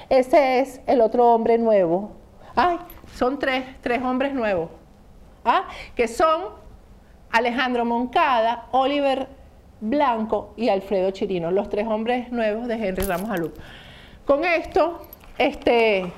[0.09, 2.11] Ese es el otro hombre nuevo.
[2.55, 2.79] Ay,
[3.15, 4.71] son tres, tres hombres nuevos.
[5.45, 5.69] ¿Ah?
[5.95, 6.67] Que son
[7.31, 9.29] Alejandro Moncada, Oliver
[9.81, 13.53] Blanco y Alfredo Chirino, los tres hombres nuevos de Henry Ramos Alú.
[14.27, 15.03] Con esto,
[15.39, 16.12] este,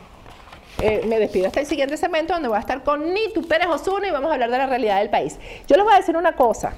[0.81, 4.09] eh, me despido hasta el siguiente segmento donde voy a estar con Nitu Pérez Osuna
[4.09, 5.39] y vamos a hablar de la realidad del país.
[5.67, 6.73] Yo les voy a decir una cosa.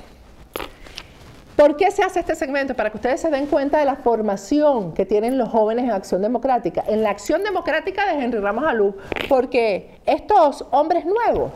[1.54, 2.74] ¿Por qué se hace este segmento?
[2.74, 6.20] Para que ustedes se den cuenta de la formación que tienen los jóvenes en Acción
[6.20, 8.96] Democrática, en la Acción Democrática de Henry Ramos Alú,
[9.28, 11.52] porque estos hombres nuevos,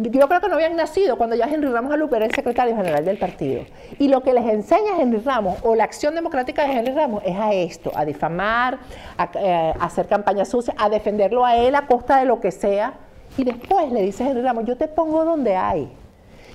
[0.00, 3.04] yo creo que no habían nacido cuando ya Henry Ramos Alú era el secretario general
[3.04, 3.62] del partido.
[3.98, 7.36] Y lo que les enseña Henry Ramos o la acción democrática de Henry Ramos es
[7.36, 8.78] a esto, a difamar,
[9.16, 12.50] a, eh, a hacer campaña sucia, a defenderlo a él a costa de lo que
[12.50, 12.94] sea.
[13.36, 15.90] Y después le dice Henry Ramos, yo te pongo donde hay.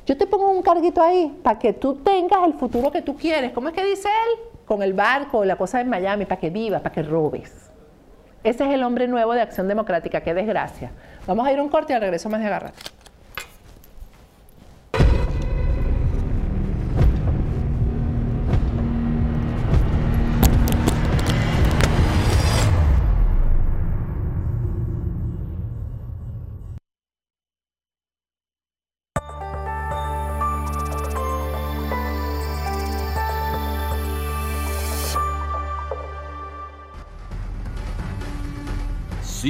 [0.05, 3.51] Yo te pongo un carguito ahí para que tú tengas el futuro que tú quieres.
[3.51, 4.39] ¿Cómo es que dice él?
[4.65, 7.71] Con el barco, la cosa en Miami, para que vivas, para que robes.
[8.43, 10.91] Ese es el hombre nuevo de Acción Democrática, qué desgracia.
[11.25, 12.73] Vamos a ir a un corte y al regreso más de agarrar.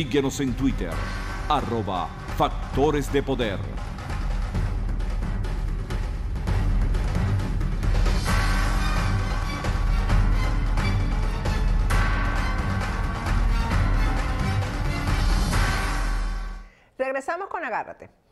[0.03, 0.91] Síguenos en Twitter,
[1.47, 3.57] arroba Factores de Poder.
[16.97, 18.22] Regresamos con Agárrate.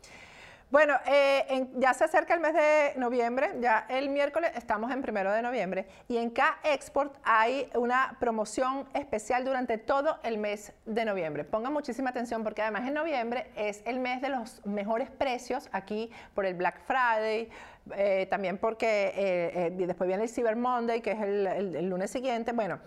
[0.72, 5.30] Bueno, eh, ya se acerca el mes de noviembre, ya el miércoles estamos en primero
[5.30, 11.44] de noviembre y en K-Export hay una promoción especial durante todo el mes de noviembre.
[11.44, 16.10] Pongan muchísima atención porque además en noviembre es el mes de los mejores precios aquí
[16.34, 17.50] por el Black Friday,
[17.94, 22.52] eh, también porque eh, después viene el Cyber Monday, que es el lunes siguiente.
[22.52, 22.80] Bueno,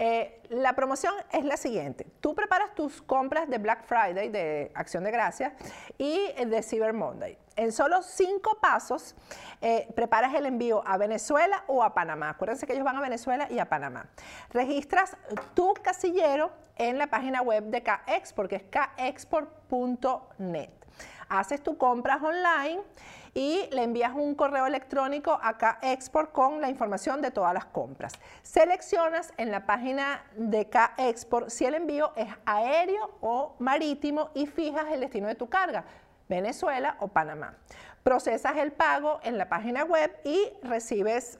[0.00, 2.06] eh, la promoción es la siguiente.
[2.20, 5.52] Tú preparas tus compras de Black Friday, de Acción de Gracias,
[5.98, 7.36] y de Cyber Monday.
[7.56, 9.16] En solo cinco pasos
[9.60, 12.30] eh, preparas el envío a Venezuela o a Panamá.
[12.30, 14.08] Acuérdense que ellos van a Venezuela y a Panamá.
[14.50, 15.16] Registras
[15.54, 20.70] tu casillero en la página web de KExport, que es kexport.net.
[21.28, 22.82] Haces tu compras online
[23.34, 28.12] y le envías un correo electrónico a Export con la información de todas las compras.
[28.42, 34.86] Seleccionas en la página de K-Export si el envío es aéreo o marítimo y fijas
[34.92, 35.84] el destino de tu carga,
[36.28, 37.56] Venezuela o Panamá.
[38.02, 41.38] Procesas el pago en la página web y recibes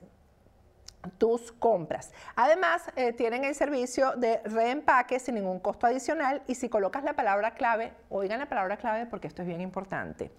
[1.17, 2.13] tus compras.
[2.37, 7.15] Además, eh, tienen el servicio de reempaque sin ningún costo adicional y si colocas la
[7.15, 10.31] palabra clave, oigan la palabra clave porque esto es bien importante.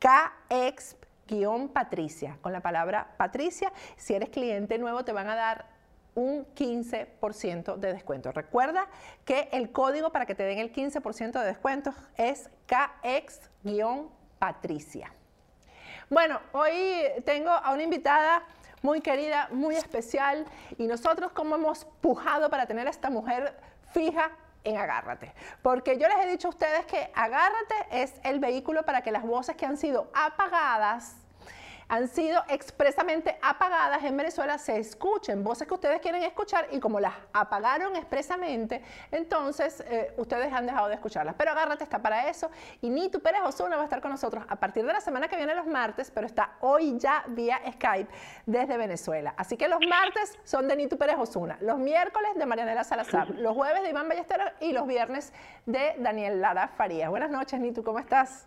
[0.00, 2.38] KEXP-Patricia.
[2.40, 5.66] Con la palabra Patricia, si eres cliente nuevo te van a dar
[6.14, 8.32] un 15% de descuento.
[8.32, 8.88] Recuerda
[9.24, 15.12] que el código para que te den el 15% de descuento es KEX-Patricia.
[16.08, 18.42] Bueno, hoy tengo a una invitada
[18.82, 20.44] muy querida, muy especial
[20.78, 23.56] y nosotros como hemos pujado para tener a esta mujer
[23.92, 24.30] fija
[24.64, 25.32] en Agárrate.
[25.62, 29.22] Porque yo les he dicho a ustedes que Agárrate es el vehículo para que las
[29.22, 31.19] voces que han sido apagadas
[31.90, 37.00] han sido expresamente apagadas en Venezuela se escuchen, voces que ustedes quieren escuchar y como
[37.00, 41.34] las apagaron expresamente, entonces eh, ustedes han dejado de escucharlas.
[41.36, 42.48] Pero agárrate, está para eso.
[42.80, 45.36] Y Nitu Pérez Osuna va a estar con nosotros a partir de la semana que
[45.36, 48.10] viene los martes, pero está hoy ya vía Skype
[48.46, 49.34] desde Venezuela.
[49.36, 53.54] Así que los martes son de Nitu Pérez Osuna, los miércoles de Marianela Salazar, los
[53.54, 55.32] jueves de Iván Ballesteros y los viernes
[55.66, 57.10] de Daniel Lara Farías.
[57.10, 58.46] Buenas noches, Nitu, ¿cómo estás?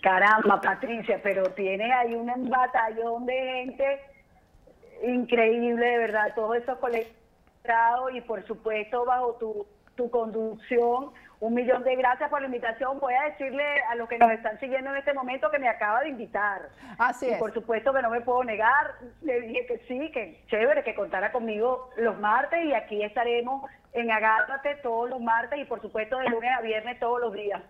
[0.00, 4.00] Caramba, Patricia, pero tiene ahí un batallón de gente
[5.02, 11.82] increíble, de verdad, todo eso colectado y por supuesto bajo tu, tu conducción, Un millón
[11.82, 13.00] de gracias por la invitación.
[13.00, 16.00] Voy a decirle a los que nos están siguiendo en este momento que me acaba
[16.02, 16.68] de invitar.
[16.98, 17.38] Así y es.
[17.38, 18.94] por supuesto que no me puedo negar.
[19.22, 24.10] Le dije que sí, que chévere, que contara conmigo los martes y aquí estaremos en
[24.10, 27.62] Agárrate todos los martes y por supuesto de lunes a viernes todos los días.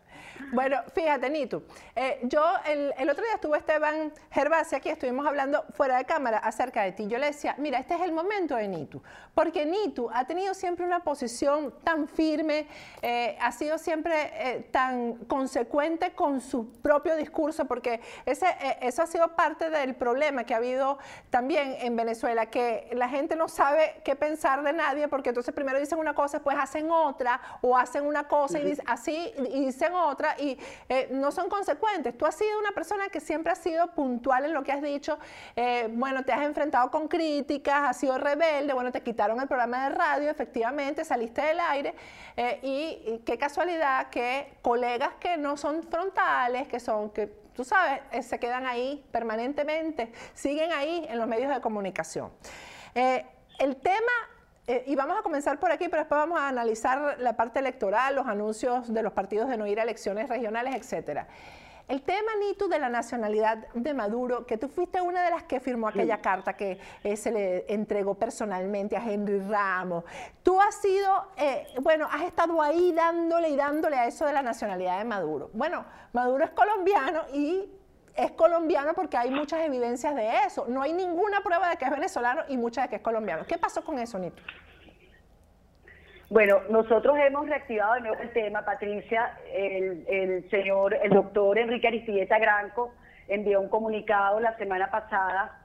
[0.53, 1.63] Bueno, fíjate, Nitu,
[1.97, 6.39] eh, yo el, el, otro día estuvo Esteban Gervasi aquí, estuvimos hablando fuera de cámara
[6.39, 7.09] acerca de ti.
[7.09, 9.03] Yo le decía, mira, este es el momento de Nitu,
[9.35, 12.67] porque Nitu ha tenido siempre una posición tan firme,
[13.01, 18.47] eh, ha sido siempre eh, tan consecuente con su propio discurso, porque ese,
[18.81, 20.99] eso ha sido parte del problema que ha habido
[21.31, 25.79] también en Venezuela, que la gente no sabe qué pensar de nadie, porque entonces primero
[25.79, 29.92] dicen una cosa, pues hacen otra, o hacen una cosa y dic- así y dicen
[29.94, 32.16] otra, y eh, no son consecuentes.
[32.16, 35.18] Tú has sido una persona que siempre ha sido puntual en lo que has dicho,
[35.57, 39.88] eh, bueno, te has enfrentado con críticas, has sido rebelde, bueno, te quitaron el programa
[39.88, 41.94] de radio, efectivamente, saliste del aire,
[42.37, 47.64] eh, y, y qué casualidad que colegas que no son frontales, que son, que tú
[47.64, 52.31] sabes, eh, se quedan ahí permanentemente, siguen ahí en los medios de comunicación.
[52.94, 53.27] Eh,
[53.59, 54.12] el tema
[54.66, 58.14] eh, y vamos a comenzar por aquí, pero después vamos a analizar la parte electoral,
[58.14, 61.27] los anuncios de los partidos de no ir a elecciones regionales, etcétera.
[61.88, 65.59] El tema, Nitu, de la nacionalidad de Maduro, que tú fuiste una de las que
[65.59, 70.05] firmó aquella carta que eh, se le entregó personalmente a Henry Ramos.
[70.44, 74.42] Tú has sido, eh, bueno, has estado ahí dándole y dándole a eso de la
[74.42, 75.51] nacionalidad de Maduro.
[75.53, 77.68] Bueno, Maduro es colombiano y
[78.16, 80.66] es colombiano porque hay muchas evidencias de eso.
[80.68, 83.44] No hay ninguna prueba de que es venezolano y muchas de que es colombiano.
[83.46, 84.42] ¿Qué pasó con eso, Nito?
[86.31, 91.88] Bueno, nosotros hemos reactivado de nuevo el tema, Patricia, el, el señor, el doctor Enrique
[91.88, 92.94] Aristieta Granco
[93.29, 95.59] envió un comunicado la semana pasada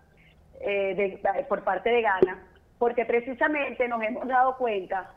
[0.60, 2.44] eh, de- por parte de Ghana,
[2.80, 5.12] porque precisamente nos hemos dado cuenta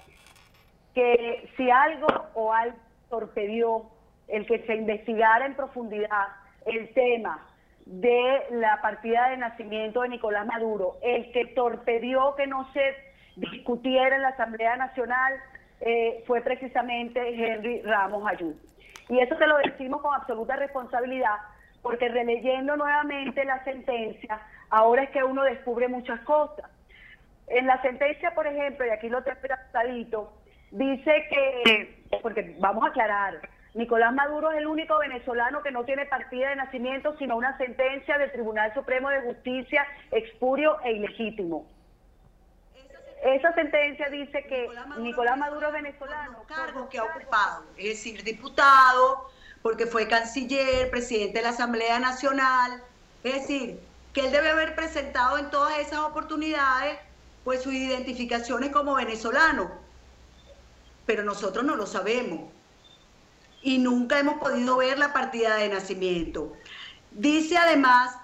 [0.95, 2.77] que si algo o algo
[3.09, 3.87] torpedió
[4.29, 6.29] el que se investigara en profundidad
[6.67, 7.47] el tema
[7.87, 12.95] de la partida de nacimiento de Nicolás Maduro, el que torpedió que no se
[13.37, 15.35] discutiera en la Asamblea Nacional
[15.81, 18.55] eh, fue precisamente Henry Ramos Ayú.
[19.09, 21.37] Y eso te lo decimos con absoluta responsabilidad,
[21.83, 26.71] porque releyendo nuevamente la sentencia, ahora es que uno descubre muchas cosas.
[27.49, 29.37] En la sentencia, por ejemplo, y aquí lo tengo
[30.71, 33.41] dice que, porque vamos a aclarar,
[33.75, 38.19] Nicolás Maduro es el único venezolano que no tiene partida de nacimiento, sino una sentencia
[38.19, 41.67] del Tribunal Supremo de Justicia expurio e ilegítimo.
[43.23, 46.39] Esa sentencia dice que Nicolás Maduro es venezolano.
[46.39, 49.31] los cargos que ha ocupado, es decir, diputado,
[49.63, 52.83] porque fue canciller, presidente de la Asamblea Nacional,
[53.23, 53.79] es decir,
[54.15, 56.99] que él debe haber presentado en todas esas oportunidades
[57.45, 59.71] pues sus identificaciones como venezolano,
[61.07, 62.51] pero nosotros no lo sabemos
[63.63, 66.53] y nunca hemos podido ver la partida de nacimiento.
[67.11, 68.17] Dice además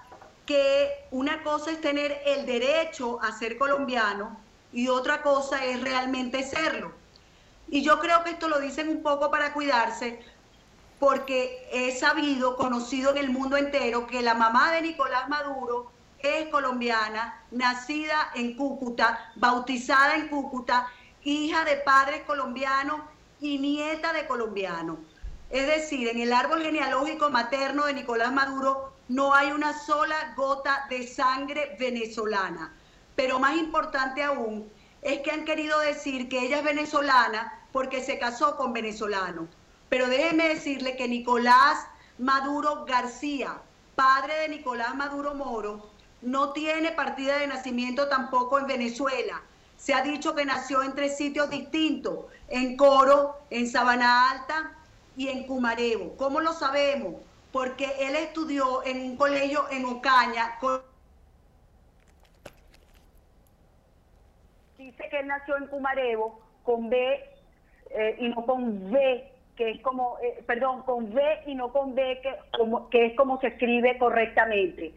[0.45, 4.39] que una cosa es tener el derecho a ser colombiano
[4.71, 6.93] y otra cosa es realmente serlo.
[7.69, 10.23] Y yo creo que esto lo dicen un poco para cuidarse,
[10.99, 16.47] porque he sabido, conocido en el mundo entero, que la mamá de Nicolás Maduro es
[16.47, 20.87] colombiana, nacida en Cúcuta, bautizada en Cúcuta,
[21.23, 23.01] hija de padres colombianos
[23.39, 24.97] y nieta de colombianos.
[25.49, 30.85] Es decir, en el árbol genealógico materno de Nicolás Maduro no hay una sola gota
[30.89, 32.73] de sangre venezolana.
[33.15, 34.69] Pero más importante aún
[35.01, 39.47] es que han querido decir que ella es venezolana porque se casó con venezolanos.
[39.87, 43.57] Pero déjeme decirle que Nicolás Maduro García,
[43.95, 45.89] padre de Nicolás Maduro Moro,
[46.21, 49.41] no tiene partida de nacimiento tampoco en Venezuela.
[49.77, 54.76] Se ha dicho que nació en tres sitios distintos, en Coro, en Sabana Alta
[55.17, 56.15] y en Cumarebo.
[56.15, 57.15] ¿Cómo lo sabemos?
[57.51, 60.57] Porque él estudió en un colegio en Ocaña.
[60.61, 60.81] con-
[64.77, 67.19] dice que él nació en Cumarebo con B
[67.89, 71.95] eh, y no con V, que es como, eh, perdón, con V y no con
[71.95, 74.93] B, que, como, que es como se escribe correctamente.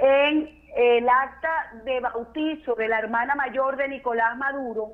[0.00, 4.92] En el acta de bautizo de la hermana mayor de Nicolás Maduro,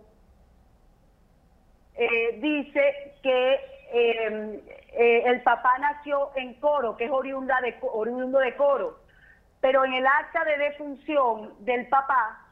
[1.97, 3.55] eh, dice que
[3.93, 4.61] eh,
[4.93, 8.99] eh, el papá nació en Coro, que es oriunda de, oriundo de Coro,
[9.61, 12.43] pero en el acta de defunción del papá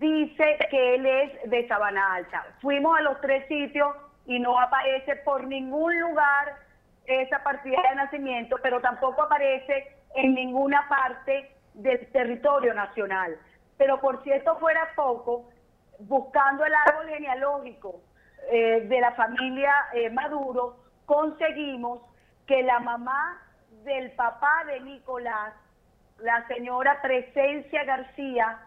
[0.00, 2.46] dice que él es de Sabana Alta.
[2.62, 3.94] Fuimos a los tres sitios
[4.26, 6.56] y no aparece por ningún lugar
[7.04, 13.36] esa partida de nacimiento, pero tampoco aparece en ninguna parte del territorio nacional.
[13.76, 15.48] Pero por si esto fuera poco,
[15.98, 18.00] buscando el árbol genealógico
[18.50, 20.76] eh, de la familia eh, Maduro,
[21.06, 22.00] conseguimos
[22.46, 23.42] que la mamá
[23.84, 25.54] del papá de Nicolás,
[26.18, 28.58] la señora Presencia García,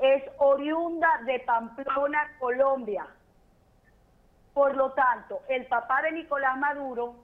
[0.00, 3.06] es oriunda de Pamplona, Colombia.
[4.54, 7.14] Por lo tanto, el papá de Nicolás Maduro...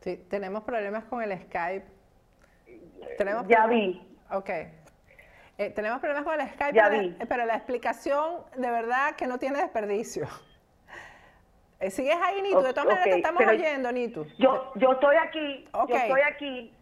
[0.00, 1.86] Sí, tenemos problemas con el Skype.
[3.18, 3.70] ¿Tenemos ya problemas?
[3.70, 4.16] vi.
[4.30, 4.50] Ok.
[5.58, 7.16] Eh, tenemos problemas con el Skype, Ya pero, vi.
[7.28, 10.26] pero la explicación de verdad que no tiene desperdicio.
[11.78, 12.62] Eh, ¿Sigues ahí, Nitu?
[12.62, 14.26] De todas maneras te estamos oyendo, Nitu.
[14.38, 15.90] Yo, yo estoy aquí, Ok.
[15.90, 16.74] yo estoy aquí.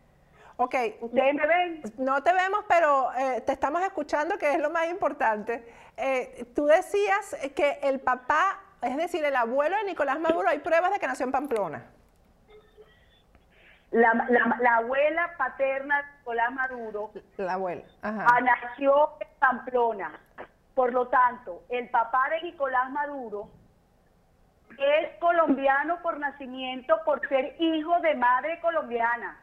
[0.57, 1.83] Ok, ¿Ustedes me ven?
[1.99, 5.67] no te vemos, pero eh, te estamos escuchando, que es lo más importante.
[5.97, 10.93] Eh, tú decías que el papá, es decir, el abuelo de Nicolás Maduro, hay pruebas
[10.93, 11.91] de que nació en Pamplona.
[13.95, 17.83] La, la- la abuela paterna de Nicolás Maduro La abuela.
[18.03, 18.27] Ajá.
[18.29, 20.19] ah, nació en Pamplona.
[20.75, 23.49] Por lo tanto, el papá de Nicolás Maduro
[24.77, 29.39] es colombiano por nacimiento, por ser hijo de madre colombiana.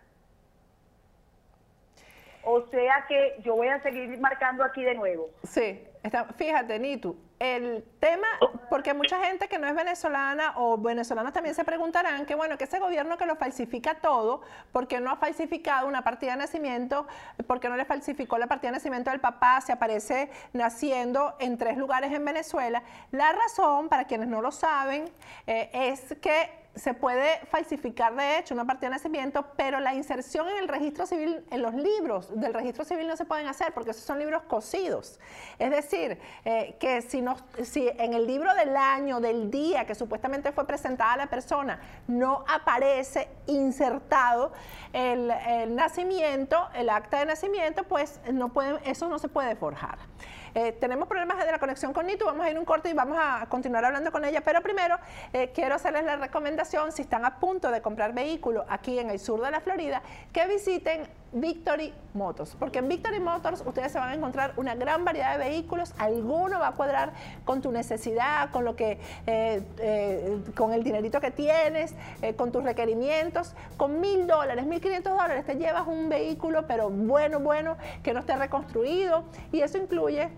[2.44, 5.30] O sea que yo voy a seguir marcando aquí de nuevo.
[5.44, 8.28] Sí, está- fíjate, Nitu, el tema,
[8.70, 12.66] porque mucha gente que no es venezolana o venezolanos también se preguntarán que, bueno, que
[12.66, 17.08] ese gobierno que lo falsifica todo, ¿por qué no ha falsificado una partida de nacimiento?
[17.48, 19.60] ¿Por qué no le falsificó la partida de nacimiento del papá?
[19.60, 22.84] Se aparece naciendo en tres lugares en Venezuela.
[23.10, 25.12] La razón, para quienes no lo saben,
[25.48, 30.48] eh, es que se puede falsificar de hecho una partida de nacimiento, pero la inserción
[30.50, 33.92] en el registro civil, en los libros del registro civil no se pueden hacer porque
[33.92, 35.20] esos son libros cosidos.
[35.60, 39.96] Es decir, eh, que si, no, si en el libro del año, del día que
[39.96, 44.54] supuestamente fue presentada la persona, no aparece insertado
[44.94, 50.11] el, el nacimiento, el acta de nacimiento, pues no pueden, eso no se puede forjar.
[50.54, 53.18] Eh, tenemos problemas de la conexión con Nitu, vamos a ir un corte y vamos
[53.20, 54.98] a continuar hablando con ella, pero primero
[55.34, 59.20] eh, quiero hacerles la recomendación, si están a punto de comprar vehículo aquí en el
[59.20, 60.02] sur de la Florida,
[60.34, 65.06] que visiten Victory Motors, porque en Victory Motors ustedes se van a encontrar una gran
[65.06, 67.14] variedad de vehículos, alguno va a cuadrar
[67.46, 72.52] con tu necesidad, con lo que, eh, eh, con el dinerito que tienes, eh, con
[72.52, 77.78] tus requerimientos, con mil dólares, mil quinientos dólares te llevas un vehículo, pero bueno, bueno,
[78.04, 79.24] que no esté reconstruido,
[79.54, 80.30] y eso incluye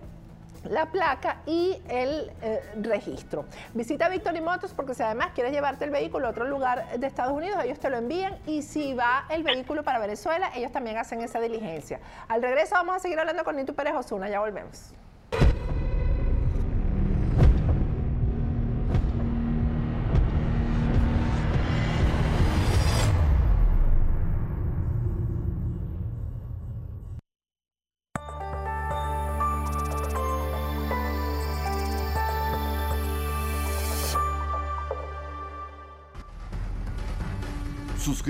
[0.70, 3.46] la placa y el eh, registro.
[3.74, 7.34] Visita Victory Motors porque si además quieres llevarte el vehículo a otro lugar de Estados
[7.34, 11.22] Unidos, ellos te lo envían y si va el vehículo para Venezuela, ellos también hacen
[11.22, 12.00] esa diligencia.
[12.28, 14.94] Al regreso vamos a seguir hablando con Nitu Pérez Osuna, ya volvemos.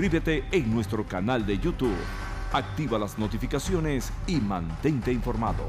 [0.04, 1.96] Suscríbete en nuestro canal de YouTube,
[2.52, 5.64] activa las notificaciones y mantente informado.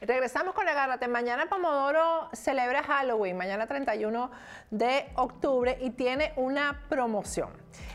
[0.00, 1.08] Regresamos con Agárrate.
[1.08, 4.30] Mañana Pomodoro celebra Halloween, mañana 31
[4.70, 7.50] de octubre, y tiene una promoción.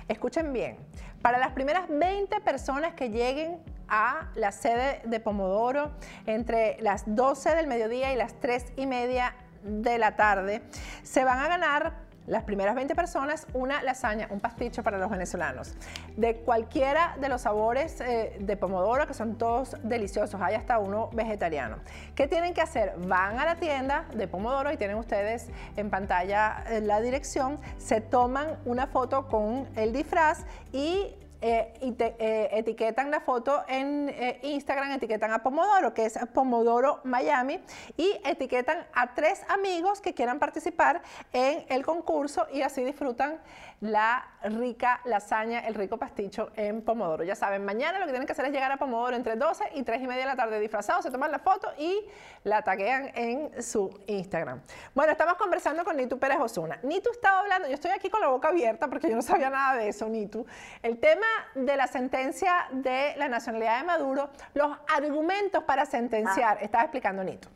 [0.09, 0.79] Escuchen bien,
[1.21, 5.91] para las primeras 20 personas que lleguen a la sede de Pomodoro
[6.25, 10.63] entre las 12 del mediodía y las 3 y media de la tarde,
[11.03, 11.93] se van a ganar
[12.27, 15.75] las primeras 20 personas una lasaña, un pasticho para los venezolanos.
[16.15, 21.09] De cualquiera de los sabores eh, de pomodoro, que son todos deliciosos, hay hasta uno
[21.11, 21.77] vegetariano.
[22.15, 22.93] ¿Qué tienen que hacer?
[22.97, 27.99] Van a la tienda de pomodoro y tienen ustedes en pantalla eh, la dirección, se
[27.99, 34.09] toman una foto con el disfraz y eh, y te, eh, etiquetan la foto en
[34.09, 37.59] eh, Instagram, etiquetan a Pomodoro, que es Pomodoro Miami,
[37.97, 41.01] y etiquetan a tres amigos que quieran participar
[41.33, 43.39] en el concurso y así disfrutan
[43.81, 47.23] la rica lasaña, el rico pasticho en Pomodoro.
[47.23, 49.83] Ya saben, mañana lo que tienen que hacer es llegar a Pomodoro entre 12 y
[49.83, 52.05] 3 y media de la tarde disfrazados, se toman la foto y
[52.43, 54.61] la taguean en su Instagram.
[54.93, 56.79] Bueno, estamos conversando con Nitu Pérez Osuna.
[56.83, 59.75] Nitu estaba hablando, yo estoy aquí con la boca abierta porque yo no sabía nada
[59.75, 60.45] de eso, Nitu.
[60.83, 66.83] El tema de la sentencia de la nacionalidad de Maduro, los argumentos para sentenciar, estaba
[66.83, 67.49] explicando Nitu.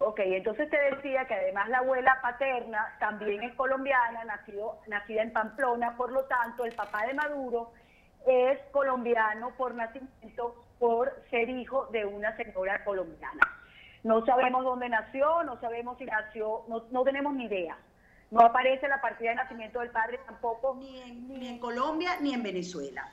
[0.00, 5.32] Ok, entonces te decía que además la abuela paterna también es colombiana, nacido, nacida en
[5.32, 7.72] Pamplona, por lo tanto el papá de Maduro
[8.26, 13.40] es colombiano por nacimiento, por ser hijo de una señora colombiana.
[14.04, 17.76] No sabemos dónde nació, no sabemos si nació, no, no tenemos ni idea.
[18.30, 20.76] no aparece la partida de nacimiento del padre tampoco.
[20.78, 23.10] Ni en, ni en Colombia ni en Venezuela.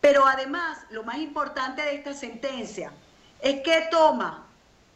[0.00, 2.92] Pero además, lo más importante de esta sentencia
[3.40, 4.48] es que toma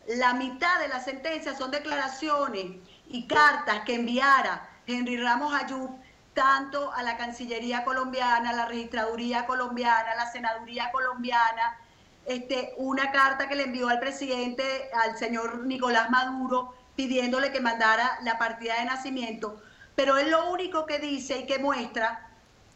[0.09, 2.67] la mitad de la sentencia, son declaraciones
[3.09, 5.91] y cartas que enviara Henry Ramos Ayub
[6.35, 11.79] tanto a la Cancillería colombiana, a la Registraduría colombiana, a la Senaduría colombiana,
[12.27, 18.19] este, una carta que le envió al presidente, al señor Nicolás Maduro, pidiéndole que mandara
[18.23, 19.63] la partida de nacimiento.
[19.95, 22.29] Pero él lo único que dice y que muestra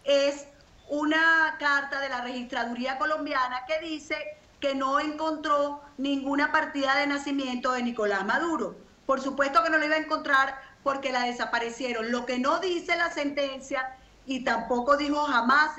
[0.05, 0.47] es
[0.89, 4.17] una carta de la Registraduría colombiana que dice
[4.61, 8.77] que no encontró ninguna partida de nacimiento de Nicolás Maduro.
[9.07, 12.13] Por supuesto que no lo iba a encontrar porque la desaparecieron.
[12.13, 13.97] Lo que no dice la sentencia
[14.27, 15.73] y tampoco dijo jamás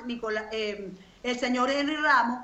[0.52, 0.92] eh,
[1.24, 2.40] el señor Henry Ramos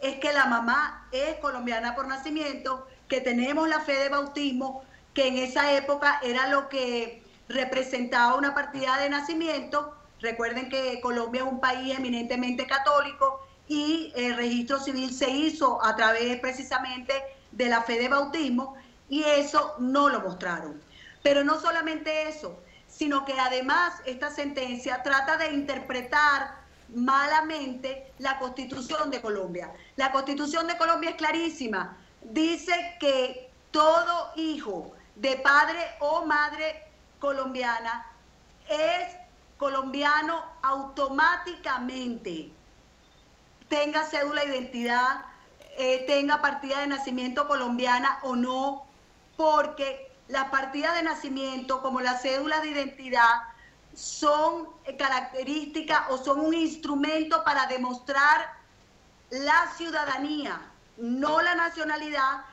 [0.00, 4.82] es que la mamá es colombiana por nacimiento, que tenemos la fe de bautismo,
[5.14, 9.94] que en esa época era lo que representaba una partida de nacimiento.
[10.20, 15.94] Recuerden que Colombia es un país eminentemente católico y el registro civil se hizo a
[15.94, 17.12] través precisamente
[17.52, 18.74] de la fe de bautismo
[19.08, 20.82] y eso no lo mostraron.
[21.22, 22.58] Pero no solamente eso,
[22.88, 26.56] sino que además esta sentencia trata de interpretar
[26.88, 29.72] malamente la constitución de Colombia.
[29.94, 31.96] La constitución de Colombia es clarísima.
[32.22, 36.86] Dice que todo hijo de padre o madre
[37.20, 38.04] colombiana
[38.68, 39.16] es
[39.58, 42.50] colombiano automáticamente,
[43.70, 45.24] tenga cédula de identidad,
[45.78, 48.84] eh, tenga partida de nacimiento colombiana o no,
[49.36, 53.42] porque las partidas de nacimiento, como las cédulas de identidad,
[53.94, 54.68] son
[54.98, 58.52] características o son un instrumento para demostrar
[59.30, 60.60] la ciudadanía,
[60.98, 62.44] no la nacionalidad,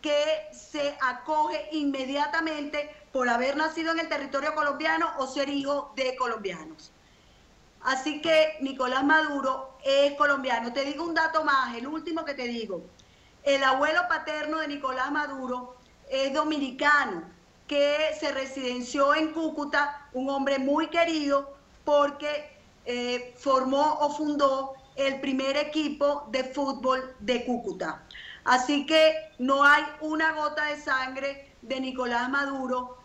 [0.00, 6.16] que se acoge inmediatamente por haber nacido en el territorio colombiano o ser hijo de
[6.16, 6.90] colombianos.
[7.82, 10.72] Así que Nicolás Maduro es colombiano.
[10.72, 12.82] Te digo un dato más, el último que te digo.
[13.42, 15.76] El abuelo paterno de Nicolás Maduro
[16.08, 17.24] es dominicano,
[17.66, 25.20] que se residenció en Cúcuta, un hombre muy querido porque eh, formó o fundó el
[25.20, 28.02] primer equipo de fútbol de Cúcuta.
[28.44, 32.98] Así que no hay una gota de sangre de Nicolás Maduro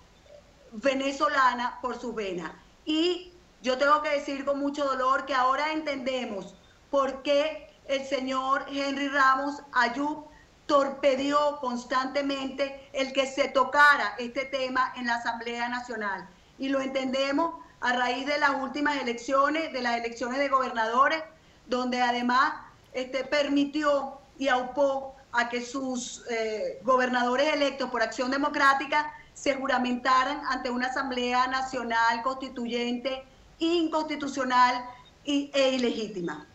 [0.71, 2.51] venezolana por sus venas.
[2.85, 6.55] Y yo tengo que decir con mucho dolor que ahora entendemos
[6.89, 10.25] por qué el señor Henry Ramos Ayub
[10.65, 16.27] torpedió constantemente el que se tocara este tema en la Asamblea Nacional.
[16.57, 21.23] Y lo entendemos a raíz de las últimas elecciones, de las elecciones de gobernadores,
[21.67, 22.53] donde además
[22.93, 30.41] este, permitió y aupó a que sus eh, gobernadores electos por acción democrática se juramentaran
[30.47, 33.23] ante una Asamblea Nacional constituyente
[33.59, 34.83] inconstitucional
[35.25, 36.46] e ilegítima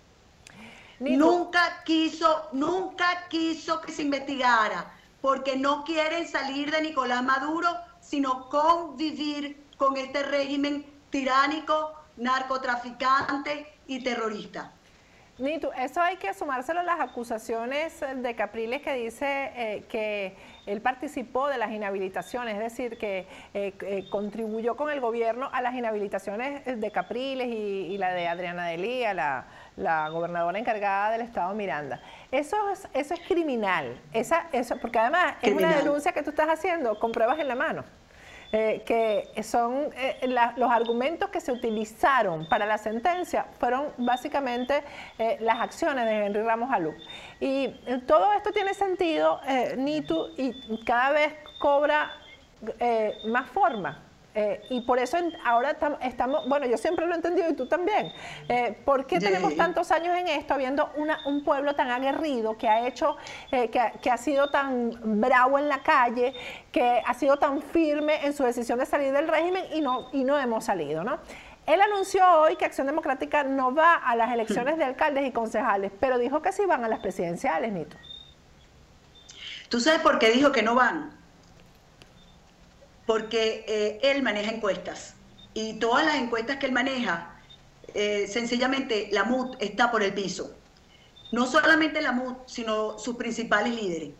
[1.11, 7.69] nunca quiso, nunca quiso que se investigara, porque no quieren salir de Nicolás Maduro,
[8.01, 14.73] sino convivir con este régimen tiránico, narcotraficante y terrorista.
[15.39, 20.83] Nito, eso hay que sumárselo a las acusaciones de Capriles que dice eh, que él
[20.83, 25.75] participó de las inhabilitaciones, es decir, que eh, eh, contribuyó con el gobierno a las
[25.75, 32.03] inhabilitaciones de Capriles y, la de Adriana Delía, la, la, gobernadora encargada del Estado Miranda.
[32.31, 36.49] Eso es, eso es criminal, esa, eso, porque además es una denuncia que tú estás
[36.51, 37.85] haciendo con pruebas en la mano.
[38.55, 44.85] Eh, que son eh, los argumentos que se utilizaron para la sentencia fueron básicamente
[45.19, 46.93] eh, las acciones de Henry Ramos Alú.
[47.41, 47.69] Y
[48.07, 49.41] todo esto tiene sentido,
[49.79, 52.11] Nitu, y cada vez cobra
[53.25, 54.12] más forma.
[54.35, 58.13] Eh, y por eso ahora estamos, bueno, yo siempre lo he entendido y tú también.
[58.49, 60.91] Eh, ¿Por qué tenemos tantos años en esto, habiendo
[61.27, 63.17] un pueblo tan aguerrido, que ha hecho,
[63.51, 66.35] eh, que, ha sido tan bravo en la calle,
[66.71, 70.25] que ha sido tan firme en su decisión de salir del régimen y no, y
[70.25, 71.19] no hemos salido, ¿no?
[71.67, 75.93] Él anunció hoy que Acción Democrática no va a las elecciones de alcaldes y concejales,
[76.01, 77.97] pero dijo que sí van a las presidenciales, Nito.
[79.69, 81.22] ¿Tú sabes por qué dijo que no van?
[83.13, 85.17] Porque eh, él maneja encuestas
[85.53, 87.37] y todas las encuestas que él maneja,
[87.93, 90.57] eh, sencillamente la MUD está por el piso.
[91.31, 94.13] No solamente la MUD, sino sus principales líderes.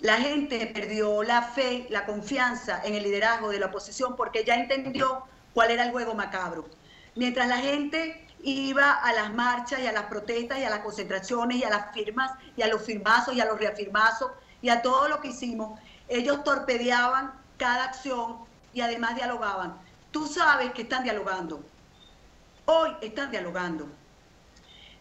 [0.00, 4.56] La gente perdió la fe, la confianza en el liderazgo de la oposición porque ya
[4.56, 5.22] entendió
[5.54, 6.66] cuál era el juego macabro.
[7.14, 11.58] Mientras la gente iba a las marchas y a las protestas y a las concentraciones
[11.58, 15.06] y a las firmas y a los firmazos y a los reafirmazos y a todo
[15.06, 15.78] lo que hicimos,
[16.08, 18.36] ellos torpedeaban cada acción
[18.72, 19.76] y además dialogaban.
[20.10, 21.62] Tú sabes que están dialogando.
[22.66, 23.88] Hoy están dialogando.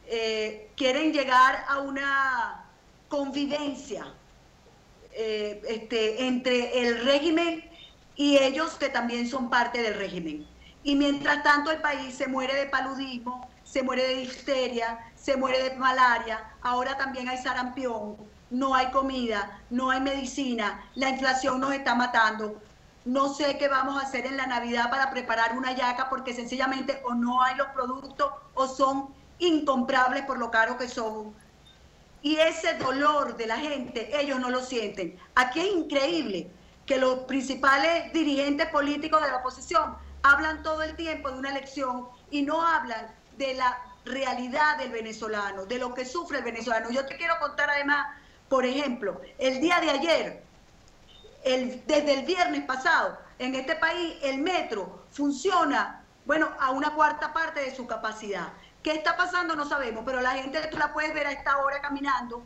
[0.08, 2.66] Eh, quieren llegar a una
[3.08, 4.06] convivencia
[5.14, 7.64] eh, este, entre el régimen
[8.16, 10.46] y ellos que también son parte del régimen.
[10.84, 15.64] Y mientras tanto el país se muere de paludismo, se muere de difteria, se muere
[15.64, 18.16] de malaria, ahora también hay sarampión,
[18.50, 22.62] no hay comida, no hay medicina, la inflación nos está matando.
[23.06, 27.02] No sé qué vamos a hacer en la Navidad para preparar una yaca porque sencillamente
[27.06, 31.36] o no hay los productos o son incomprables por lo caro que son.
[32.22, 35.20] Y ese dolor de la gente, ellos no lo sienten.
[35.36, 36.50] Aquí es increíble
[36.86, 42.08] que los principales dirigentes políticos de la oposición hablan todo el tiempo de una elección
[42.32, 46.90] y no hablan de la realidad del venezolano, de lo que sufre el venezolano.
[46.90, 48.08] Yo te quiero contar además,
[48.50, 50.44] por ejemplo, el día de ayer,
[51.44, 57.34] el, desde el viernes pasado, en este país el metro funciona, bueno, a una cuarta
[57.34, 58.50] parte de su capacidad.
[58.84, 59.56] ¿Qué está pasando?
[59.56, 62.44] No sabemos, pero la gente tú la puedes ver a esta hora caminando,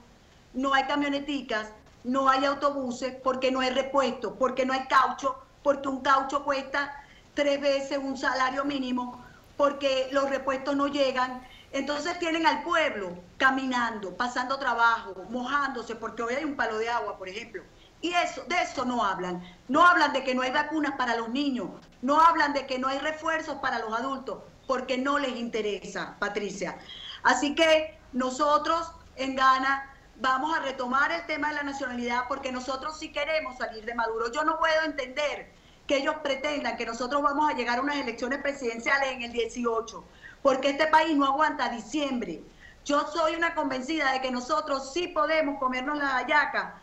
[0.54, 1.68] no hay camioneticas,
[2.04, 7.04] no hay autobuses, porque no hay repuesto, porque no hay caucho, porque un caucho cuesta
[7.34, 9.24] tres veces un salario mínimo,
[9.58, 11.46] porque los repuestos no llegan.
[11.72, 17.18] Entonces tienen al pueblo caminando, pasando trabajo, mojándose, porque hoy hay un palo de agua,
[17.18, 17.64] por ejemplo.
[18.02, 19.44] Y eso, de eso no hablan.
[19.68, 21.70] No hablan de que no hay vacunas para los niños,
[22.02, 26.78] no hablan de que no hay refuerzos para los adultos, porque no les interesa, Patricia.
[27.24, 32.98] Así que nosotros en Ghana vamos a retomar el tema de la nacionalidad porque nosotros
[32.98, 34.32] sí queremos salir de Maduro.
[34.32, 35.52] Yo no puedo entender
[35.88, 40.04] que ellos pretendan que nosotros vamos a llegar a unas elecciones presidenciales en el 18,
[40.42, 42.42] porque este país no aguanta diciembre.
[42.86, 46.82] Yo soy una convencida de que nosotros sí podemos comernos la hallaca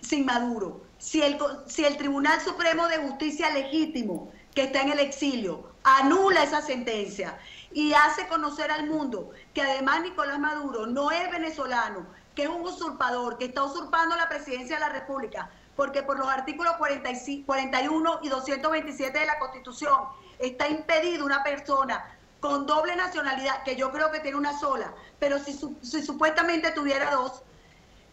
[0.00, 0.82] sin Maduro.
[0.98, 6.42] Si el, si el Tribunal Supremo de Justicia legítimo, que está en el exilio, anula
[6.42, 7.38] esa sentencia
[7.72, 12.62] y hace conocer al mundo que además Nicolás Maduro no es venezolano, que es un
[12.62, 18.28] usurpador, que está usurpando la presidencia de la República, porque por los artículos 41 y
[18.28, 20.04] 227 de la Constitución
[20.38, 22.04] está impedido una persona
[22.42, 25.56] con doble nacionalidad, que yo creo que tiene una sola, pero si,
[26.02, 27.44] supuestamente tuviera dos,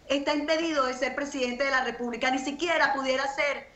[0.07, 3.67] está impedido de ser presidente de la República, ni siquiera pudiera ser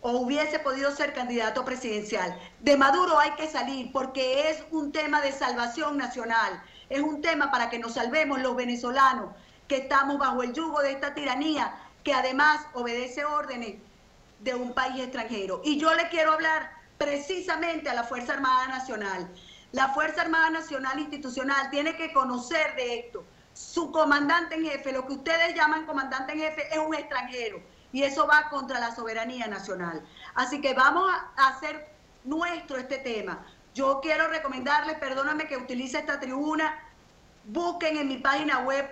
[0.00, 2.34] o hubiese podido ser candidato presidencial.
[2.60, 7.50] De Maduro hay que salir porque es un tema de salvación nacional, es un tema
[7.50, 9.34] para que nos salvemos los venezolanos
[9.68, 13.74] que estamos bajo el yugo de esta tiranía que además obedece órdenes
[14.38, 15.60] de un país extranjero.
[15.64, 19.26] Y yo le quiero hablar precisamente a la Fuerza Armada Nacional.
[19.72, 23.24] La Fuerza Armada Nacional Institucional tiene que conocer de esto.
[23.54, 27.62] Su comandante en jefe, lo que ustedes llaman comandante en jefe, es un extranjero.
[27.90, 30.06] Y eso va contra la soberanía nacional.
[30.34, 31.88] Así que vamos a hacer
[32.24, 33.46] nuestro este tema.
[33.74, 36.78] Yo quiero recomendarles, perdóname que utilice esta tribuna,
[37.46, 38.86] busquen en mi página web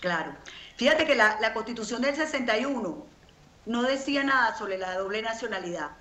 [0.00, 0.34] Claro.
[0.76, 3.06] Fíjate que la, constitución del 61
[3.66, 5.92] no decía nada sobre la doble nacionalidad.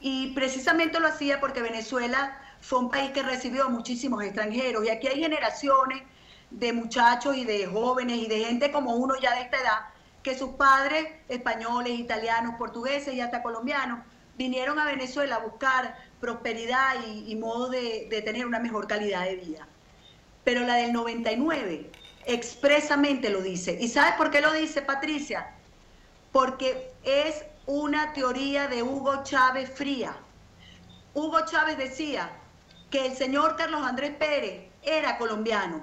[0.00, 4.90] Y precisamente lo hacía porque Venezuela fue un país que recibió a muchísimos extranjeros y
[4.90, 6.02] aquí hay generaciones
[6.50, 9.80] de muchachos y de jóvenes y de gente como uno ya de esta edad
[10.22, 14.00] que sus padres, españoles, italianos, portugueses y hasta colombianos,
[14.36, 19.66] vinieron a Venezuela a buscar prosperidad y, modo de tener una mejor calidad de vida.
[20.48, 21.90] Pero la del 99
[22.24, 23.76] expresamente lo dice.
[23.82, 25.52] ¿Y sabes por qué lo dice, Patricia?
[26.32, 30.16] Porque es una teoría de Hugo Chávez fría.
[31.12, 32.30] Hugo Chávez decía
[32.88, 35.82] que el señor Carlos Andrés Pérez era colombiano.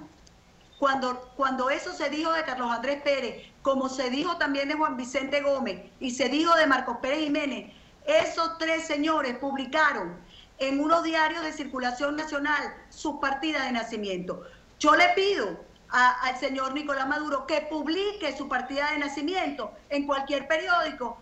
[0.80, 4.98] Cuando, cuando eso se dijo de Carlos Andrés Pérez, como se dijo también de Juan
[4.98, 7.72] Vicente Gómez y se dijo de Marcos Pérez Jiménez,
[8.08, 10.18] esos tres señores publicaron
[10.58, 14.42] en unos diarios de circulación nacional sus partidas de nacimiento.
[14.80, 20.48] Yo le pido al señor Nicolás Maduro que publique su partida de nacimiento en cualquier
[20.48, 21.18] periódico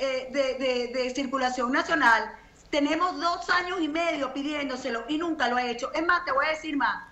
[0.00, 2.32] eh, de, circulación nacional.
[2.70, 5.92] Tenemos dos años y medio pidiéndoselo y nunca lo ha hecho.
[5.92, 7.06] Es más, te voy a decir más.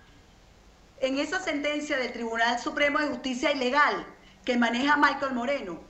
[1.01, 4.07] En esa sentencia del Tribunal Supremo de Justicia Ilegal
[4.45, 5.81] que maneja Michael Moreno,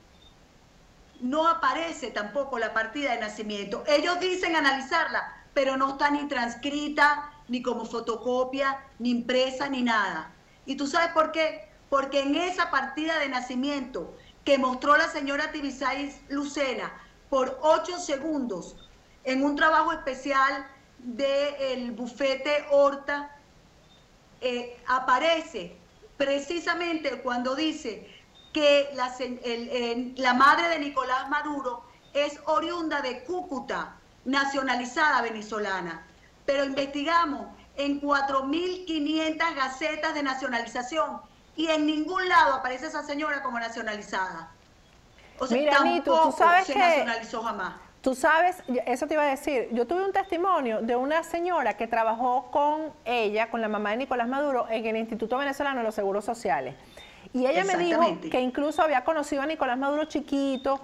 [1.21, 3.85] no aparece tampoco la partida de nacimiento.
[3.87, 10.33] Ellos dicen analizarla, pero no está ni transcrita, ni como fotocopia, ni impresa, ni nada.
[10.67, 11.69] ¿Y tú sabes por qué?
[11.91, 16.93] Porque en esa partida de nacimiento que mostró la señora Tibisay Lucena
[17.29, 18.77] por ocho segundos
[19.25, 20.67] en un trabajo especial
[20.99, 23.37] del bufete Horta,
[24.41, 25.77] eh, aparece
[26.17, 28.09] precisamente cuando dice
[28.53, 29.13] que la,
[30.17, 36.07] la madre de Nicolás Maduro es oriunda de Cúcuta, nacionalizada venezolana.
[36.51, 37.47] Pero investigamos
[37.77, 41.21] en 4.500 gacetas de nacionalización
[41.55, 44.51] y en ningún lado aparece esa señora como nacionalizada.
[45.39, 47.75] O sea, Mira, tampoco tú sabes se nacionalizó jamás.
[48.01, 51.87] Tú sabes, eso te iba a decir, yo tuve un testimonio de una señora que
[51.87, 55.95] trabajó con ella, con la mamá de Nicolás Maduro, en el Instituto Venezolano de los
[55.95, 56.75] Seguros Sociales.
[57.33, 60.81] Y ella me dijo que incluso había conocido a Nicolás Maduro chiquito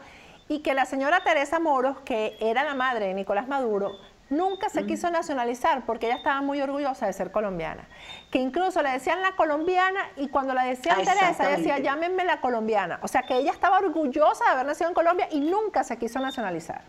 [0.46, 3.96] y que la señora Teresa Moros, que era la madre de Nicolás Maduro,
[4.28, 7.86] nunca se quiso nacionalizar porque ella estaba muy orgullosa de ser colombiana.
[8.30, 12.98] Que incluso le decían la colombiana y cuando la decían Teresa, decía llámenme la colombiana.
[13.02, 16.20] O sea que ella estaba orgullosa de haber nacido en Colombia y nunca se quiso
[16.20, 16.82] nacionalizar.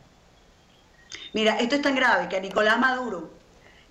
[1.34, 3.32] Mira, esto es tan grave que a Nicolás Maduro,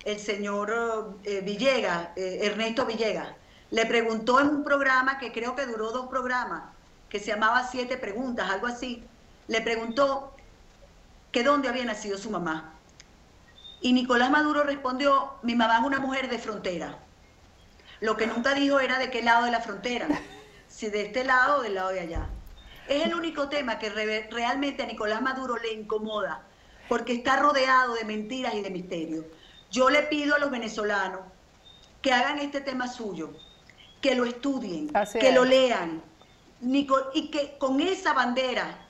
[0.05, 3.29] el señor eh, Villegas, eh, Ernesto Villegas,
[3.71, 6.63] le preguntó en un programa que creo que duró dos programas,
[7.09, 9.03] que se llamaba Siete Preguntas, algo así,
[9.47, 10.33] le preguntó
[11.31, 12.76] que dónde había nacido su mamá.
[13.81, 16.97] Y Nicolás Maduro respondió, mi mamá es una mujer de frontera.
[17.99, 20.07] Lo que nunca dijo era de qué lado de la frontera,
[20.67, 22.27] si de este lado o del lado de allá.
[22.87, 26.41] Es el único tema que realmente a Nicolás Maduro le incomoda,
[26.87, 29.25] porque está rodeado de mentiras y de misterios.
[29.69, 31.21] Yo le pido a los venezolanos
[32.01, 33.31] que hagan este tema suyo,
[34.01, 36.01] que lo estudien, que lo lean,
[36.61, 38.87] y que con esa bandera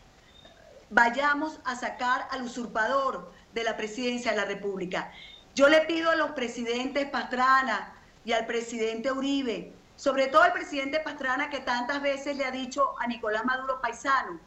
[0.89, 5.11] vayamos a sacar al usurpador de la presidencia de la República.
[5.55, 10.99] Yo le pido a los presidentes Pastrana y al presidente Uribe, sobre todo al presidente
[10.99, 14.39] Pastrana que tantas veces le ha dicho a Nicolás Maduro paisano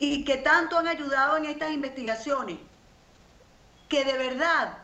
[0.00, 2.58] y que tanto han ayudado en estas investigaciones,
[3.88, 4.78] que de verdad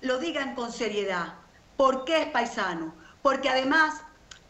[0.00, 1.34] lo digan con seriedad.
[1.76, 2.94] ¿Por qué es paisano?
[3.20, 4.00] Porque además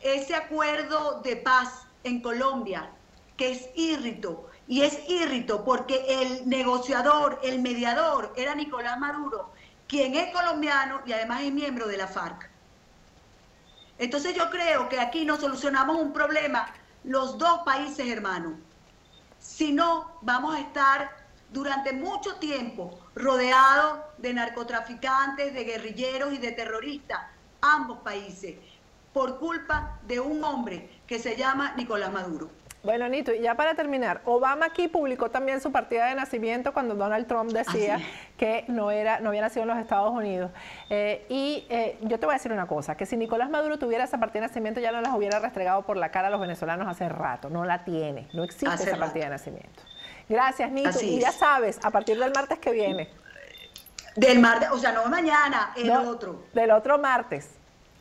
[0.01, 2.89] ese acuerdo de paz en Colombia,
[3.37, 9.51] que es írrito, y es írrito porque el negociador, el mediador, era Nicolás Maduro,
[9.89, 12.51] quien es colombiano y además es miembro de la FARC.
[13.97, 16.69] Entonces yo creo que aquí no solucionamos un problema
[17.03, 18.53] los dos países hermanos.
[19.41, 21.16] Si no, vamos a estar
[21.51, 27.21] durante mucho tiempo rodeados de narcotraficantes, de guerrilleros y de terroristas,
[27.62, 28.57] ambos países,
[29.14, 32.51] por culpa de un hombre que se llama Nicolás Maduro.
[32.85, 36.95] Bueno, Nito, y ya para terminar, Obama aquí publicó también su partida de nacimiento cuando
[36.95, 37.99] Donald Trump decía
[38.37, 40.53] que no, era, no había nacido en los Estados Unidos.
[40.89, 44.05] Eh, y eh, yo te voy a decir una cosa, que si Nicolás Maduro tuviera
[44.05, 46.87] esa partida de nacimiento ya no las hubiera restregado por la cara a los venezolanos
[46.87, 49.83] hace rato, no la tiene, no existe esa partida de nacimiento.
[50.29, 51.01] Gracias, Nito.
[51.03, 53.09] y ya sabes, a partir del martes que viene.
[54.14, 56.45] Del martes, o sea, no mañana, el otro.
[56.53, 57.51] Del otro martes.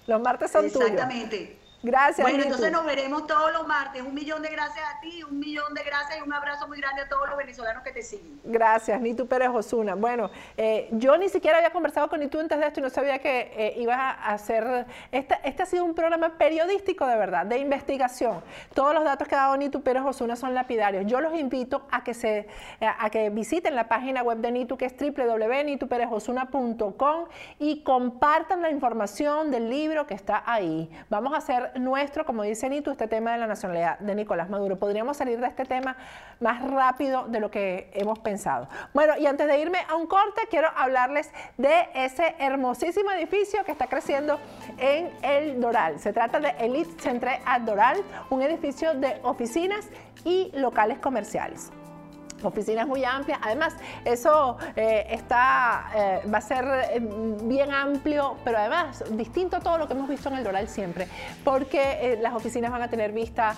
[0.06, 0.90] Los martes son tuyos.
[0.90, 1.57] Exactamente.
[1.84, 2.28] Gracias.
[2.28, 4.02] Bueno, entonces nos veremos todos los martes.
[4.02, 7.04] Un millón de gracias a ti, un millón de gracias y un abrazo muy grande
[7.04, 8.42] a todos los venezolanos que te siguen.
[8.44, 9.94] Gracias, Nitu Pérez Osuna.
[9.94, 13.20] Bueno, eh, yo ni siquiera había conversado con Nitu antes de esto y no sabía
[13.20, 14.88] que eh, ibas a hacer.
[15.12, 18.42] Este, este ha sido un programa periodístico de verdad, de investigación.
[18.74, 21.06] Todos los datos que ha dado Nitu Pérez Osuna son lapidarios.
[21.06, 22.48] Yo los invito a que, se,
[22.82, 27.26] a que visiten la página web de Nitu, que es www.nituperezosuna.com
[27.60, 30.90] y compartan la información del libro que está ahí.
[31.10, 34.78] Vamos a hacer nuestro, como dice Nito, este tema de la nacionalidad de Nicolás Maduro.
[34.78, 35.96] Podríamos salir de este tema
[36.40, 38.68] más rápido de lo que hemos pensado.
[38.94, 43.72] Bueno, y antes de irme a un corte, quiero hablarles de ese hermosísimo edificio que
[43.72, 44.40] está creciendo
[44.78, 46.00] en El Doral.
[46.00, 47.98] Se trata de Elite Centre at Doral,
[48.30, 49.88] un edificio de oficinas
[50.24, 51.72] y locales comerciales
[52.44, 53.40] oficinas muy amplias.
[53.44, 53.76] Además,
[54.06, 57.00] eso eh, está, eh, va a ser eh,
[57.44, 61.08] bien amplio, pero además distinto a todo lo que hemos visto en el Doral siempre,
[61.44, 63.56] porque las oficinas van a tener vista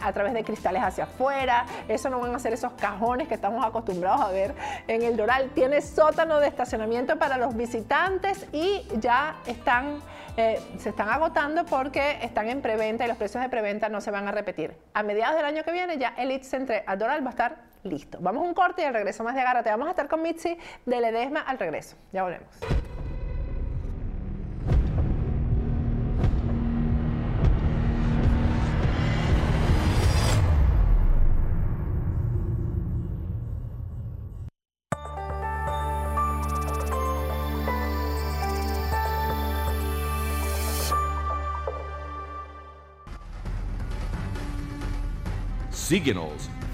[0.00, 3.64] a través de cristales hacia afuera, eso no van a ser esos cajones que estamos
[3.64, 4.54] acostumbrados a ver
[4.88, 5.50] en el Doral.
[5.50, 10.00] Tiene sótano de estacionamiento para los visitantes y ya están,
[10.36, 14.28] se están agotando porque están en preventa y los precios de preventa no se van
[14.28, 14.76] a repetir.
[14.94, 18.18] A mediados del año que viene ya Elite Centre al Doral va a estar Listo.
[18.20, 19.70] Vamos a un corte y al regreso más de Agárrate.
[19.70, 20.56] Vamos a estar con Mitzi
[20.86, 21.96] de Ledesma al regreso.
[22.12, 22.54] Ya volvemos.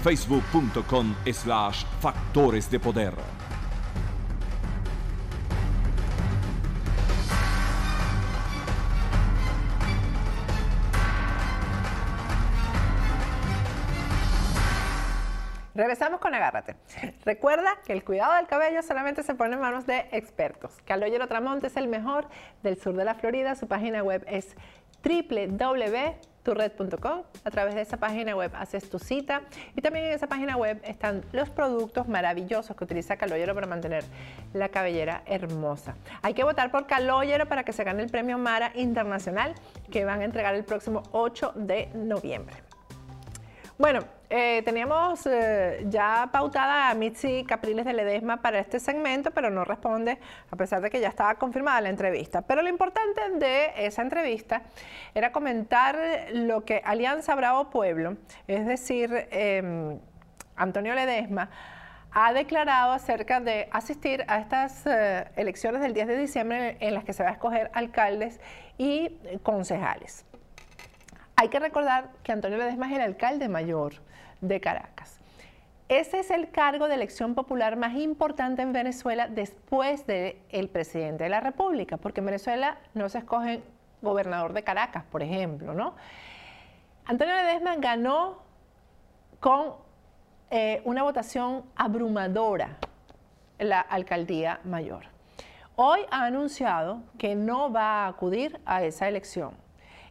[0.01, 3.13] facebook.com slash factores de poder.
[15.79, 16.75] Regresamos con Agárrate.
[17.23, 20.77] Recuerda que el cuidado del cabello solamente se pone en manos de expertos.
[20.83, 22.27] Caloyero Tramonte es el mejor
[22.63, 23.55] del sur de la Florida.
[23.55, 24.57] Su página web es
[25.03, 27.23] www turred.com.
[27.43, 29.41] A través de esa página web haces tu cita
[29.75, 34.03] y también en esa página web están los productos maravillosos que utiliza Caloyero para mantener
[34.53, 35.95] la cabellera hermosa.
[36.21, 39.53] Hay que votar por Caloyero para que se gane el premio Mara Internacional
[39.91, 42.55] que van a entregar el próximo 8 de noviembre.
[43.77, 49.49] Bueno, eh, teníamos eh, ya pautada a Mitzi Capriles de Ledesma para este segmento, pero
[49.49, 50.19] no responde,
[50.51, 52.43] a pesar de que ya estaba confirmada la entrevista.
[52.43, 54.61] Pero lo importante de esa entrevista
[55.15, 55.97] era comentar
[56.31, 58.17] lo que Alianza Bravo Pueblo,
[58.47, 59.99] es decir, em,
[60.55, 61.49] Antonio Ledesma,
[62.11, 67.03] ha declarado acerca de asistir a estas eh, elecciones del 10 de diciembre en las
[67.03, 68.39] que se va a escoger alcaldes
[68.77, 69.09] y
[69.41, 70.25] concejales.
[71.35, 73.93] Hay que recordar que Antonio Ledesma es el alcalde mayor
[74.41, 75.19] de Caracas.
[75.89, 81.29] Ese es el cargo de elección popular más importante en Venezuela después del presidente de
[81.31, 83.63] la República, porque en Venezuela no se escoge
[84.01, 85.95] gobernador de Caracas, por ejemplo, ¿no?
[87.05, 88.37] Antonio Ledesma ganó
[89.39, 89.73] con
[90.51, 92.77] eh, una votación abrumadora
[93.57, 95.05] la alcaldía mayor.
[95.75, 99.53] Hoy ha anunciado que no va a acudir a esa elección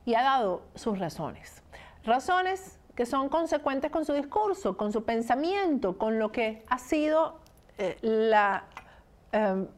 [0.04, 1.62] y ha dado sus razones.
[2.04, 7.38] Razones que son consecuentes con su discurso, con su pensamiento, con lo que ha sido
[7.78, 8.64] eh, la
[9.30, 9.68] em,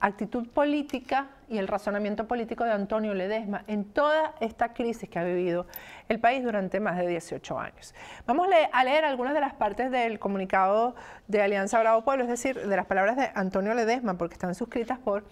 [0.00, 5.22] actitud política y el razonamiento político de Antonio Ledesma en toda esta crisis que ha
[5.22, 5.68] vivido
[6.08, 7.94] el país durante más de 18 años.
[8.26, 10.96] Vamos a leer algunas de las partes del comunicado
[11.28, 14.98] de Alianza Bravo Pueblo, es decir, de las palabras de Antonio Ledesma, porque están suscritas
[14.98, 15.22] por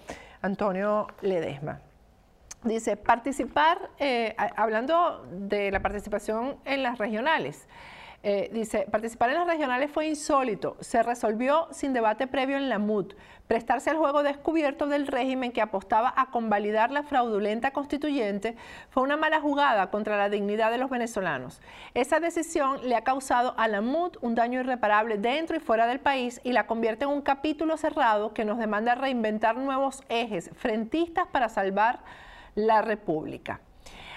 [0.40, 1.80] Antonio Ledesma.
[2.64, 7.68] Dice, participar, eh, hablando de la participación en las regionales,
[8.22, 12.78] eh, dice, participar en las regionales fue insólito, se resolvió sin debate previo en la
[12.78, 13.12] MUD,
[13.46, 18.56] prestarse al juego descubierto del régimen que apostaba a convalidar la fraudulenta constituyente
[18.88, 21.60] fue una mala jugada contra la dignidad de los venezolanos.
[21.92, 26.00] Esa decisión le ha causado a la MUD un daño irreparable dentro y fuera del
[26.00, 31.26] país y la convierte en un capítulo cerrado que nos demanda reinventar nuevos ejes frentistas
[31.26, 31.98] para salvar
[32.54, 33.60] la República.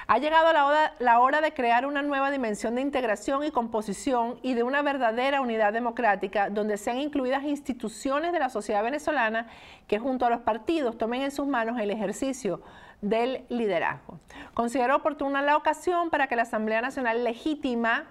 [0.10, 0.54] Ha llegado
[1.00, 5.42] la hora, de crear una nueva dimensión de integración y composición y de una verdadera
[5.42, 9.48] unidad democrática donde sean incluidas instituciones de la sociedad venezolana
[9.86, 12.62] que junto a los partidos tomen en sus manos el ejercicio
[13.02, 14.22] del liderazgo.
[14.54, 18.06] Considero oportuna la ocasión para que la Asamblea Nacional legítima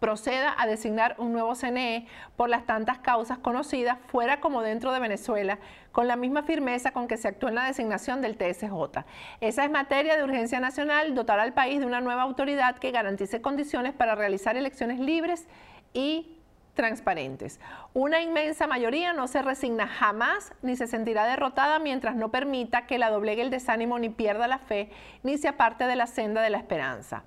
[0.00, 5.00] proceda a designar un nuevo CNE por las tantas causas conocidas fuera como dentro de
[5.00, 5.58] Venezuela,
[5.92, 9.04] con la misma firmeza con que se actúa en la designación del TSJ.
[9.40, 13.40] Esa es materia de urgencia nacional, dotar al país de una nueva autoridad que garantice
[13.40, 15.46] condiciones para realizar elecciones libres
[15.92, 16.34] y
[16.74, 17.60] transparentes.
[17.92, 22.98] Una inmensa mayoría no se resigna jamás ni se sentirá derrotada mientras no permita que
[22.98, 24.90] la doblegue el desánimo ni pierda la fe
[25.22, 27.24] ni se aparte de la senda de la esperanza.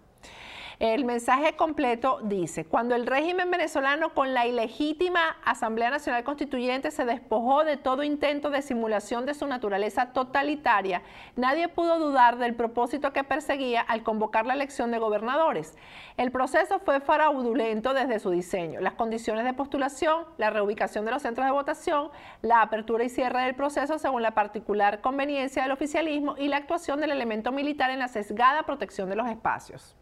[0.80, 7.04] El mensaje completo dice, cuando el régimen venezolano con la ilegítima Asamblea Nacional Constituyente se
[7.04, 11.02] despojó de todo intento de simulación de su naturaleza totalitaria,
[11.36, 15.76] nadie pudo dudar del propósito que perseguía al convocar la elección de gobernadores.
[16.16, 18.80] El proceso fue fraudulento desde su diseño.
[18.80, 22.12] Las condiciones de postulación, la reubicación de los centros de votación,
[22.44, 27.02] la apertura y cierre del proceso según la particular conveniencia del oficialismo y la actuación
[27.02, 29.96] del elemento militar en la sesgada protección de los espacios.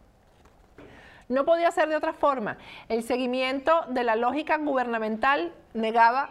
[1.27, 2.57] No podía ser de otra forma.
[2.89, 6.29] El seguimiento de la lógica gubernamental negaba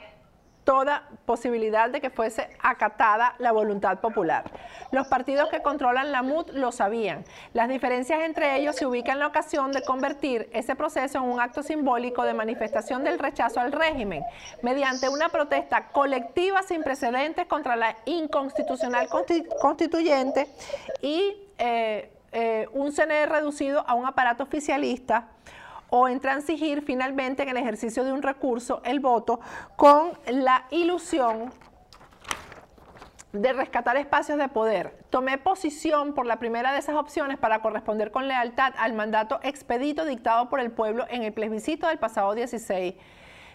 [0.65, 4.45] toda posibilidad de que fuese acatada la voluntad popular.
[4.91, 7.25] Los partidos que controlan la MUD lo sabían.
[7.53, 11.41] Las diferencias entre ellos se ubican en la ocasión de convertir ese proceso en un
[11.41, 14.25] acto simbólico de manifestación del rechazo al régimen,
[14.63, 19.09] mediante una protesta colectiva sin precedentes contra la inconstitucional
[19.61, 20.49] constituyente
[21.03, 25.29] y eh, eh, un CNE reducido a un aparato oficialista
[25.89, 29.39] o en transigir finalmente en el ejercicio de un recurso, el voto,
[29.77, 31.53] con la ilusión
[33.33, 34.97] de rescatar espacios de poder.
[35.11, 40.05] Tomé posición por la primera de esas opciones para corresponder con lealtad al mandato expedito
[40.05, 42.95] dictado por el pueblo en el plebiscito del pasado 16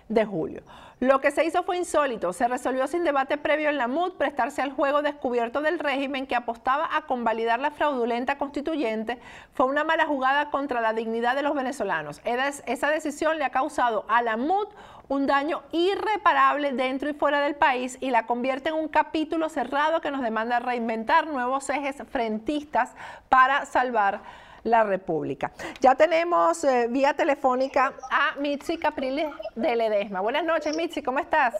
[0.07, 0.63] de julio.
[0.99, 2.33] Lo que se hizo fue insólito.
[2.33, 6.35] Se resolvió sin debate previo en la MUD prestarse al juego descubierto del régimen que
[6.35, 9.17] apostaba a convalidar la fraudulenta constituyente.
[9.53, 12.19] Fue una mala jugada contra la dignidad de los venezolanos.
[12.25, 14.67] Esa decisión le ha causado a la MUD
[15.07, 20.01] un daño irreparable dentro y fuera del país y la convierte en un capítulo cerrado
[20.01, 22.91] que nos demanda reinventar nuevos ejes frentistas
[23.29, 24.21] para salvar
[24.63, 25.51] la República.
[25.79, 30.21] Ya tenemos eh, vía telefónica a Mitzi Capriles de Ledesma.
[30.21, 31.55] Buenas noches, Mitzi, ¿cómo estás?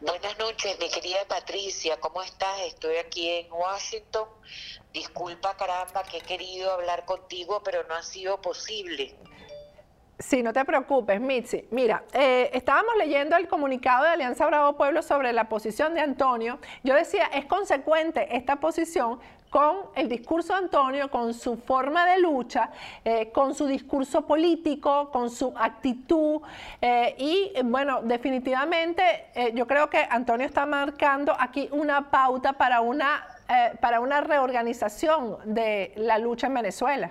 [0.00, 2.60] Buenas noches, mi querida Patricia, ¿cómo estás?
[2.66, 4.28] Estoy aquí en Washington.
[4.92, 9.14] Disculpa, caramba, que he querido hablar contigo, pero no ha sido posible.
[10.18, 11.66] Sí, no te preocupes, Mitzi.
[11.70, 16.60] Mira, eh, estábamos leyendo el comunicado de Alianza Bravo Pueblo sobre la posición de Antonio.
[16.84, 19.20] Yo decía, es consecuente esta posición
[19.52, 22.70] con el discurso de Antonio, con su forma de lucha,
[23.04, 26.40] eh, con su discurso político, con su actitud.
[26.80, 29.02] Eh, y bueno, definitivamente
[29.54, 33.26] yo creo que Antonio está marcando aquí una pauta para una,
[33.80, 37.10] para una reorganización de la lucha en Venezuela.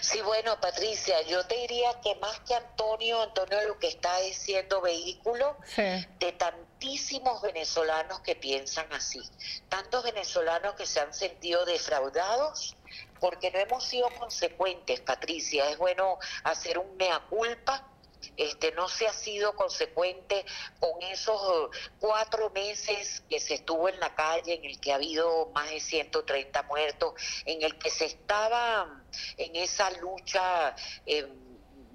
[0.00, 4.80] Sí, bueno, Patricia, yo te diría que más que Antonio, Antonio lo que está diciendo
[4.80, 9.22] vehículo de tantísimos venezolanos que piensan así,
[9.68, 12.76] tantos venezolanos que se han sentido defraudados
[13.20, 15.70] porque no hemos sido consecuentes, Patricia.
[15.70, 17.91] Es bueno hacer un mea culpa
[18.36, 20.44] este, no se ha sido consecuente
[20.78, 25.50] con esos cuatro meses que se estuvo en la calle, en el que ha habido
[25.54, 27.14] más de 130 muertos,
[27.44, 29.02] en el que se estaba
[29.36, 30.74] en esa lucha.
[31.06, 31.28] Eh,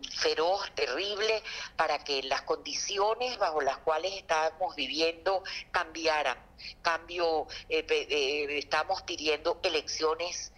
[0.10, 1.44] feroz, terrible,
[1.76, 6.38] para que las condiciones bajo las cuales estábamos viviendo cambiaran.
[6.82, 10.52] Cambio, eh, eh, estamos pidiendo elecciones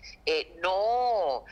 [0.62, 1.46] no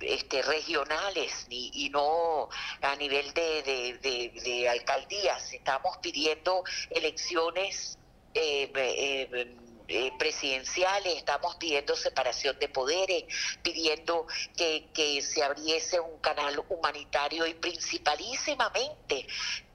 [0.00, 2.48] este, regionales y, no
[2.80, 5.52] a nivel de, alcaldías.
[5.52, 7.98] Estamos pidiendo elecciones
[8.34, 9.56] eh, eh,
[9.90, 13.24] eh, presidenciales, estamos pidiendo separación de poderes,
[13.62, 14.26] pidiendo
[14.56, 19.26] que, que se abriese un canal humanitario y principalísimamente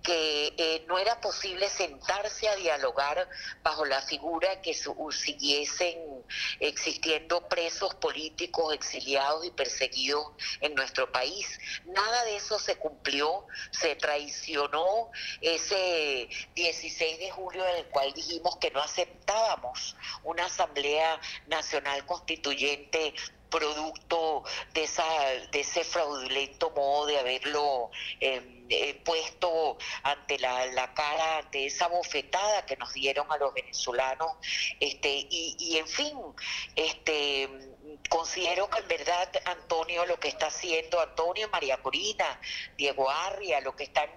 [0.05, 3.27] que eh, no era posible sentarse a dialogar
[3.63, 6.23] bajo la figura que siguiesen
[6.59, 10.27] existiendo presos políticos exiliados y perseguidos
[10.61, 11.59] en nuestro país.
[11.85, 18.57] Nada de eso se cumplió, se traicionó ese 16 de julio en el cual dijimos
[18.57, 23.15] que no aceptábamos una Asamblea Nacional Constituyente
[23.55, 24.43] producto
[24.73, 25.05] de, esa,
[25.51, 27.89] de ese fraudulento modo de haberlo
[28.19, 33.53] em, eh, puesto ante la, la, cara, ante esa bofetada que nos dieron a los
[33.53, 34.31] venezolanos.
[34.79, 36.17] Este, y, y en fin,
[36.75, 37.49] este
[38.09, 42.39] considero que en verdad Antonio lo que está haciendo, Antonio, María Corina,
[42.77, 44.09] Diego Arria, lo que están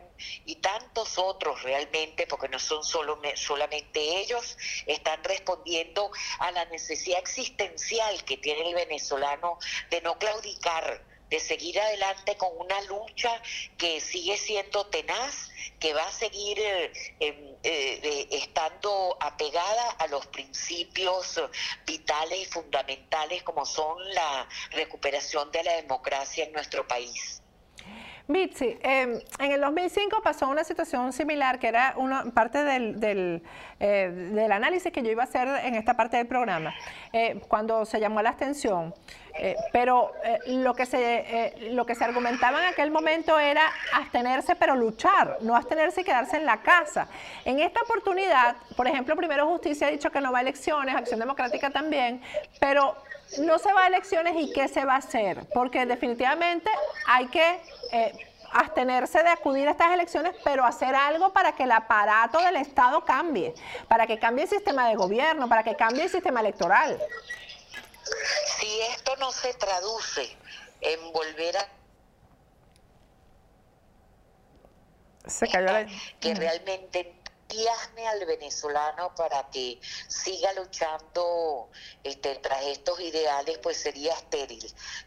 [0.44, 4.56] y tantos otros realmente, porque no son solo, solamente ellos,
[4.86, 9.58] están respondiendo a la necesidad existencial que tiene el venezolano
[9.90, 13.42] de no claudicar, de seguir adelante con una lucha
[13.76, 20.26] que sigue siendo tenaz, que va a seguir eh, em, eh, estando apegada a los
[20.26, 21.40] principios
[21.86, 27.42] vitales y fundamentales como son la recuperación de la democracia en nuestro país.
[28.28, 33.42] Mitzi, em, en el 2005 pasó una situación similar, que era una parte del, del,
[33.80, 36.74] eh, del, análisis que yo iba a hacer en esta parte del programa,
[37.14, 38.94] eh, cuando se llamó a la abstención.
[39.40, 40.12] Eh, pero
[40.48, 43.62] lo, que se, lo que se argumentaba en aquel momento era
[43.94, 47.08] abstenerse pero luchar, no abstenerse y quedarse en la casa.
[47.46, 51.20] En esta oportunidad, por ejemplo, Primero Justicia ha dicho que no va a elecciones, Acción
[51.20, 52.20] Democrática también,
[52.60, 52.94] pero
[53.36, 56.70] no se va a elecciones y qué se va a hacer, porque definitivamente
[57.06, 57.60] hay que
[57.92, 58.12] eh,
[58.52, 63.04] abstenerse de acudir a estas elecciones, pero hacer algo para que el aparato del Estado
[63.04, 63.54] cambie,
[63.86, 66.98] para que cambie el sistema de gobierno, para que cambie el sistema electoral.
[68.58, 70.36] Si esto no se traduce
[70.80, 71.68] en volver a
[75.28, 75.86] se cayó la...
[76.20, 77.14] que realmente
[77.48, 81.70] entusiasme al venezolano para que siga luchando
[82.04, 84.64] este, tras estos ideales, pues sería estéril.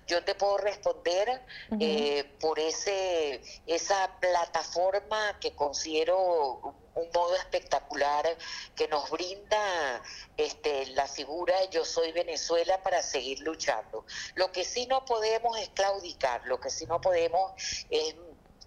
[0.07, 1.41] Yo te puedo responder
[1.79, 8.37] eh, por ese esa plataforma que considero un modo espectacular
[8.75, 10.03] que nos brinda
[10.35, 14.05] este, la figura de Yo Soy Venezuela para seguir luchando.
[14.35, 17.53] Lo que sí no podemos es claudicar, lo que sí no podemos
[17.89, 18.15] es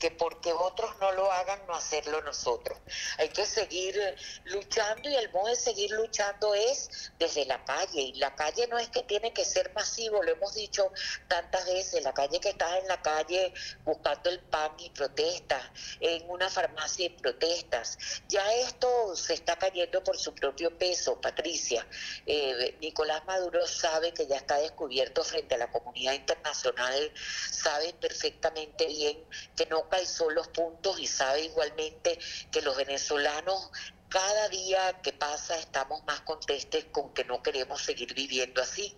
[0.04, 2.78] que porque otros no lo hagan, no hacerlo nosotros.
[3.16, 3.98] Hay que seguir
[4.44, 8.02] luchando y el modo de seguir luchando es desde la calle.
[8.02, 10.92] Y la calle no es que tiene que ser masivo, lo hemos dicho
[11.26, 13.54] tantas veces, la calle que estás en la calle
[13.86, 15.62] buscando el pan y protestas,
[16.00, 17.96] en una farmacia y protestas.
[18.28, 21.86] Ya esto se está cayendo por su propio peso, Patricia.
[22.26, 27.10] Eh, Nicolás Maduro sabe que ya está descubierto frente a la comunidad internacional,
[27.50, 29.24] sabe perfectamente bien
[29.56, 32.18] que no calzó los puntos y sabe igualmente
[32.50, 33.70] que los venezolanos
[34.08, 38.96] cada día que pasa estamos más contestes con que no queremos seguir viviendo así.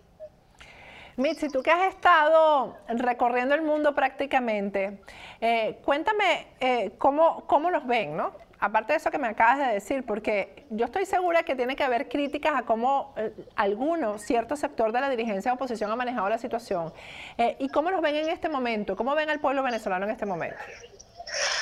[1.15, 5.01] Mitzi, tú que has estado recorriendo el mundo prácticamente,
[5.41, 8.35] eh, cuéntame eh, cómo, cómo nos ven, ¿no?
[8.59, 11.83] Aparte de eso que me acabas de decir, porque yo estoy segura que tiene que
[11.83, 16.29] haber críticas a cómo eh, alguno, cierto sector de la dirigencia de oposición ha manejado
[16.29, 16.93] la situación.
[17.37, 18.95] Eh, ¿Y cómo los ven en este momento?
[18.95, 20.57] ¿Cómo ven al pueblo venezolano en este momento?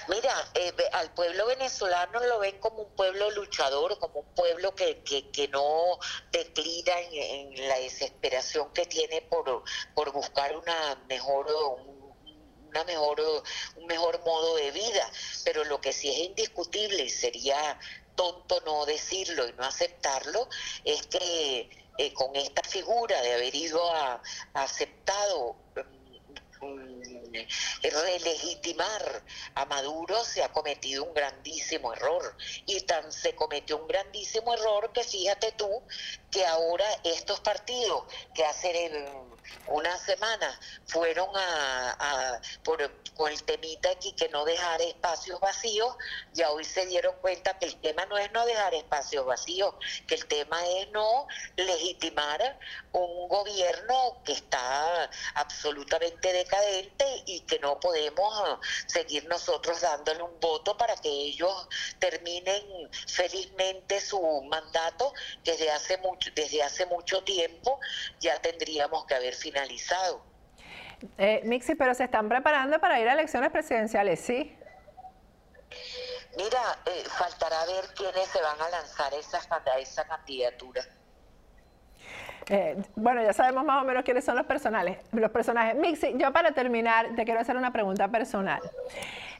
[0.08, 5.02] Mira, eh, al pueblo venezolano lo ven como un pueblo luchador, como un pueblo que,
[5.04, 5.98] que, no
[6.32, 9.64] declina en, la desesperación que tiene por,
[9.96, 11.48] por buscar una mejor,
[12.84, 13.21] mejor,
[13.76, 15.09] un mejor modo de vida.
[15.43, 17.80] Pero lo que sí es indiscutible y sería
[18.15, 20.47] tonto no decirlo y no aceptarlo
[20.84, 24.21] es que eh, con esta figura de haber ido a,
[24.53, 25.55] aceptado
[27.84, 29.23] relegitimar
[29.55, 32.36] a Maduro se ha cometido un grandísimo error.
[32.65, 35.84] Y tan se cometió un grandísimo error que fíjate tú
[36.32, 38.91] que ahora estos partidos que hace
[39.68, 45.96] una semana fueron a, por, con el temita aquí que no dejar espacios vacíos,
[46.34, 49.74] ya hoy se dieron cuenta que el tema no es no dejar espacios vacíos,
[50.08, 52.60] que el tema es no legitimar
[52.91, 60.78] un gobierno que está absolutamente decadente y que no podemos seguir nosotros dándole un voto
[60.78, 61.68] para que ellos
[62.00, 62.64] terminen
[63.08, 67.80] felizmente su mandato desde hace mucho, desde hace mucho tiempo
[68.20, 70.24] ya tendríamos que haber finalizado.
[71.18, 74.58] Eh, Mixi, pero se están preparando para ir a elecciones presidenciales, ¿sí?
[76.38, 80.84] Mira, eh, faltará ver quiénes se van a lanzar esas, a esa candidatura.
[82.48, 85.00] Eh, bueno, ya sabemos más o menos quiénes son los personajes.
[85.12, 85.76] Los personajes.
[85.76, 88.62] Mixi, yo para terminar te quiero hacer una pregunta personal.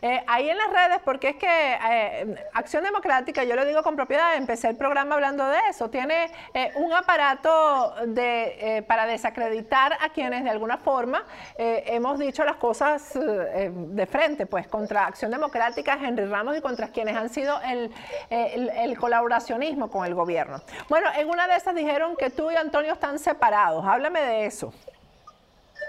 [0.02, 3.96] Eh, ahí en las redes, porque es que eh, Acción Democrática, yo lo digo con
[3.96, 6.32] propiedad, empecé el programa hablando de eso, tiene
[6.76, 11.24] un aparato de, para desacreditar a quienes de alguna forma
[11.58, 17.16] hemos dicho las cosas de frente, pues contra Acción Democrática, Henry Ramos y contra quienes
[17.16, 17.92] han sido el,
[18.30, 20.62] el colaboracionismo con el gobierno.
[20.90, 23.86] Bueno, en una de esas dijeron que tú y Antonio están separados.
[23.86, 24.74] Háblame de eso.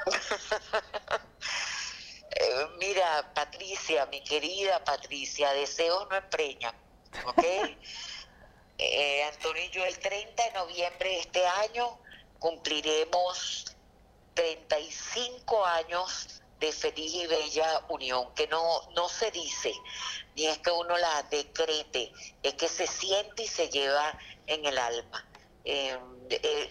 [2.38, 6.74] Eh, mira, Patricia, mi querida Patricia, deseos no empreñan,
[7.26, 7.44] ¿ok?
[8.78, 11.98] Eh, Antonio y yo el 30 de noviembre de este año
[12.38, 13.74] cumpliremos
[14.34, 19.72] 35 años de feliz y bella unión, que no, no se dice,
[20.34, 22.12] ni es que uno la decrete,
[22.42, 24.14] es que se siente y se lleva
[24.46, 25.26] en el alma.
[25.64, 25.98] Eh,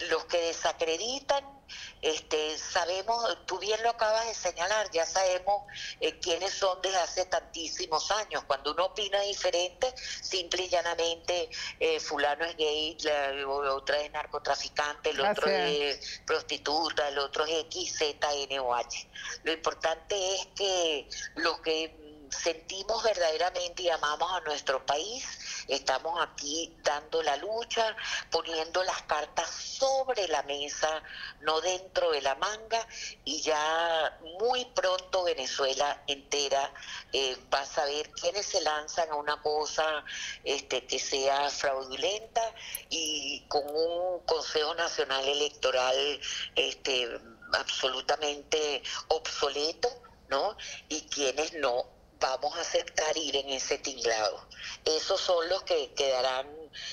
[0.08, 1.55] los que desacreditan
[2.02, 5.64] este, sabemos, tú bien lo acabas de señalar, ya sabemos
[6.00, 8.44] eh, quiénes son desde hace tantísimos años.
[8.44, 15.10] Cuando uno opina diferente, simple y llanamente, eh, fulano es gay, la otra es narcotraficante,
[15.10, 19.08] el otro es prostituta, el otro es X, Z, N o H.
[19.42, 25.26] Lo importante es que lo que sentimos verdaderamente y amamos a nuestro país,
[25.68, 27.96] estamos aquí dando la lucha,
[28.30, 31.02] poniendo las cartas sobre la mesa,
[31.40, 32.86] no dentro de la manga,
[33.24, 36.72] y ya muy pronto Venezuela entera
[37.12, 40.04] eh, va a saber quiénes se lanzan a una cosa
[40.44, 42.42] este, que sea fraudulenta
[42.88, 46.20] y con un Consejo Nacional Electoral
[46.54, 47.20] este,
[47.52, 49.88] absolutamente obsoleto,
[50.28, 50.56] ¿no?
[50.88, 54.46] Y quienes no vamos a aceptar ir en ese tinglado.
[54.84, 56.46] Esos son los que quedarán,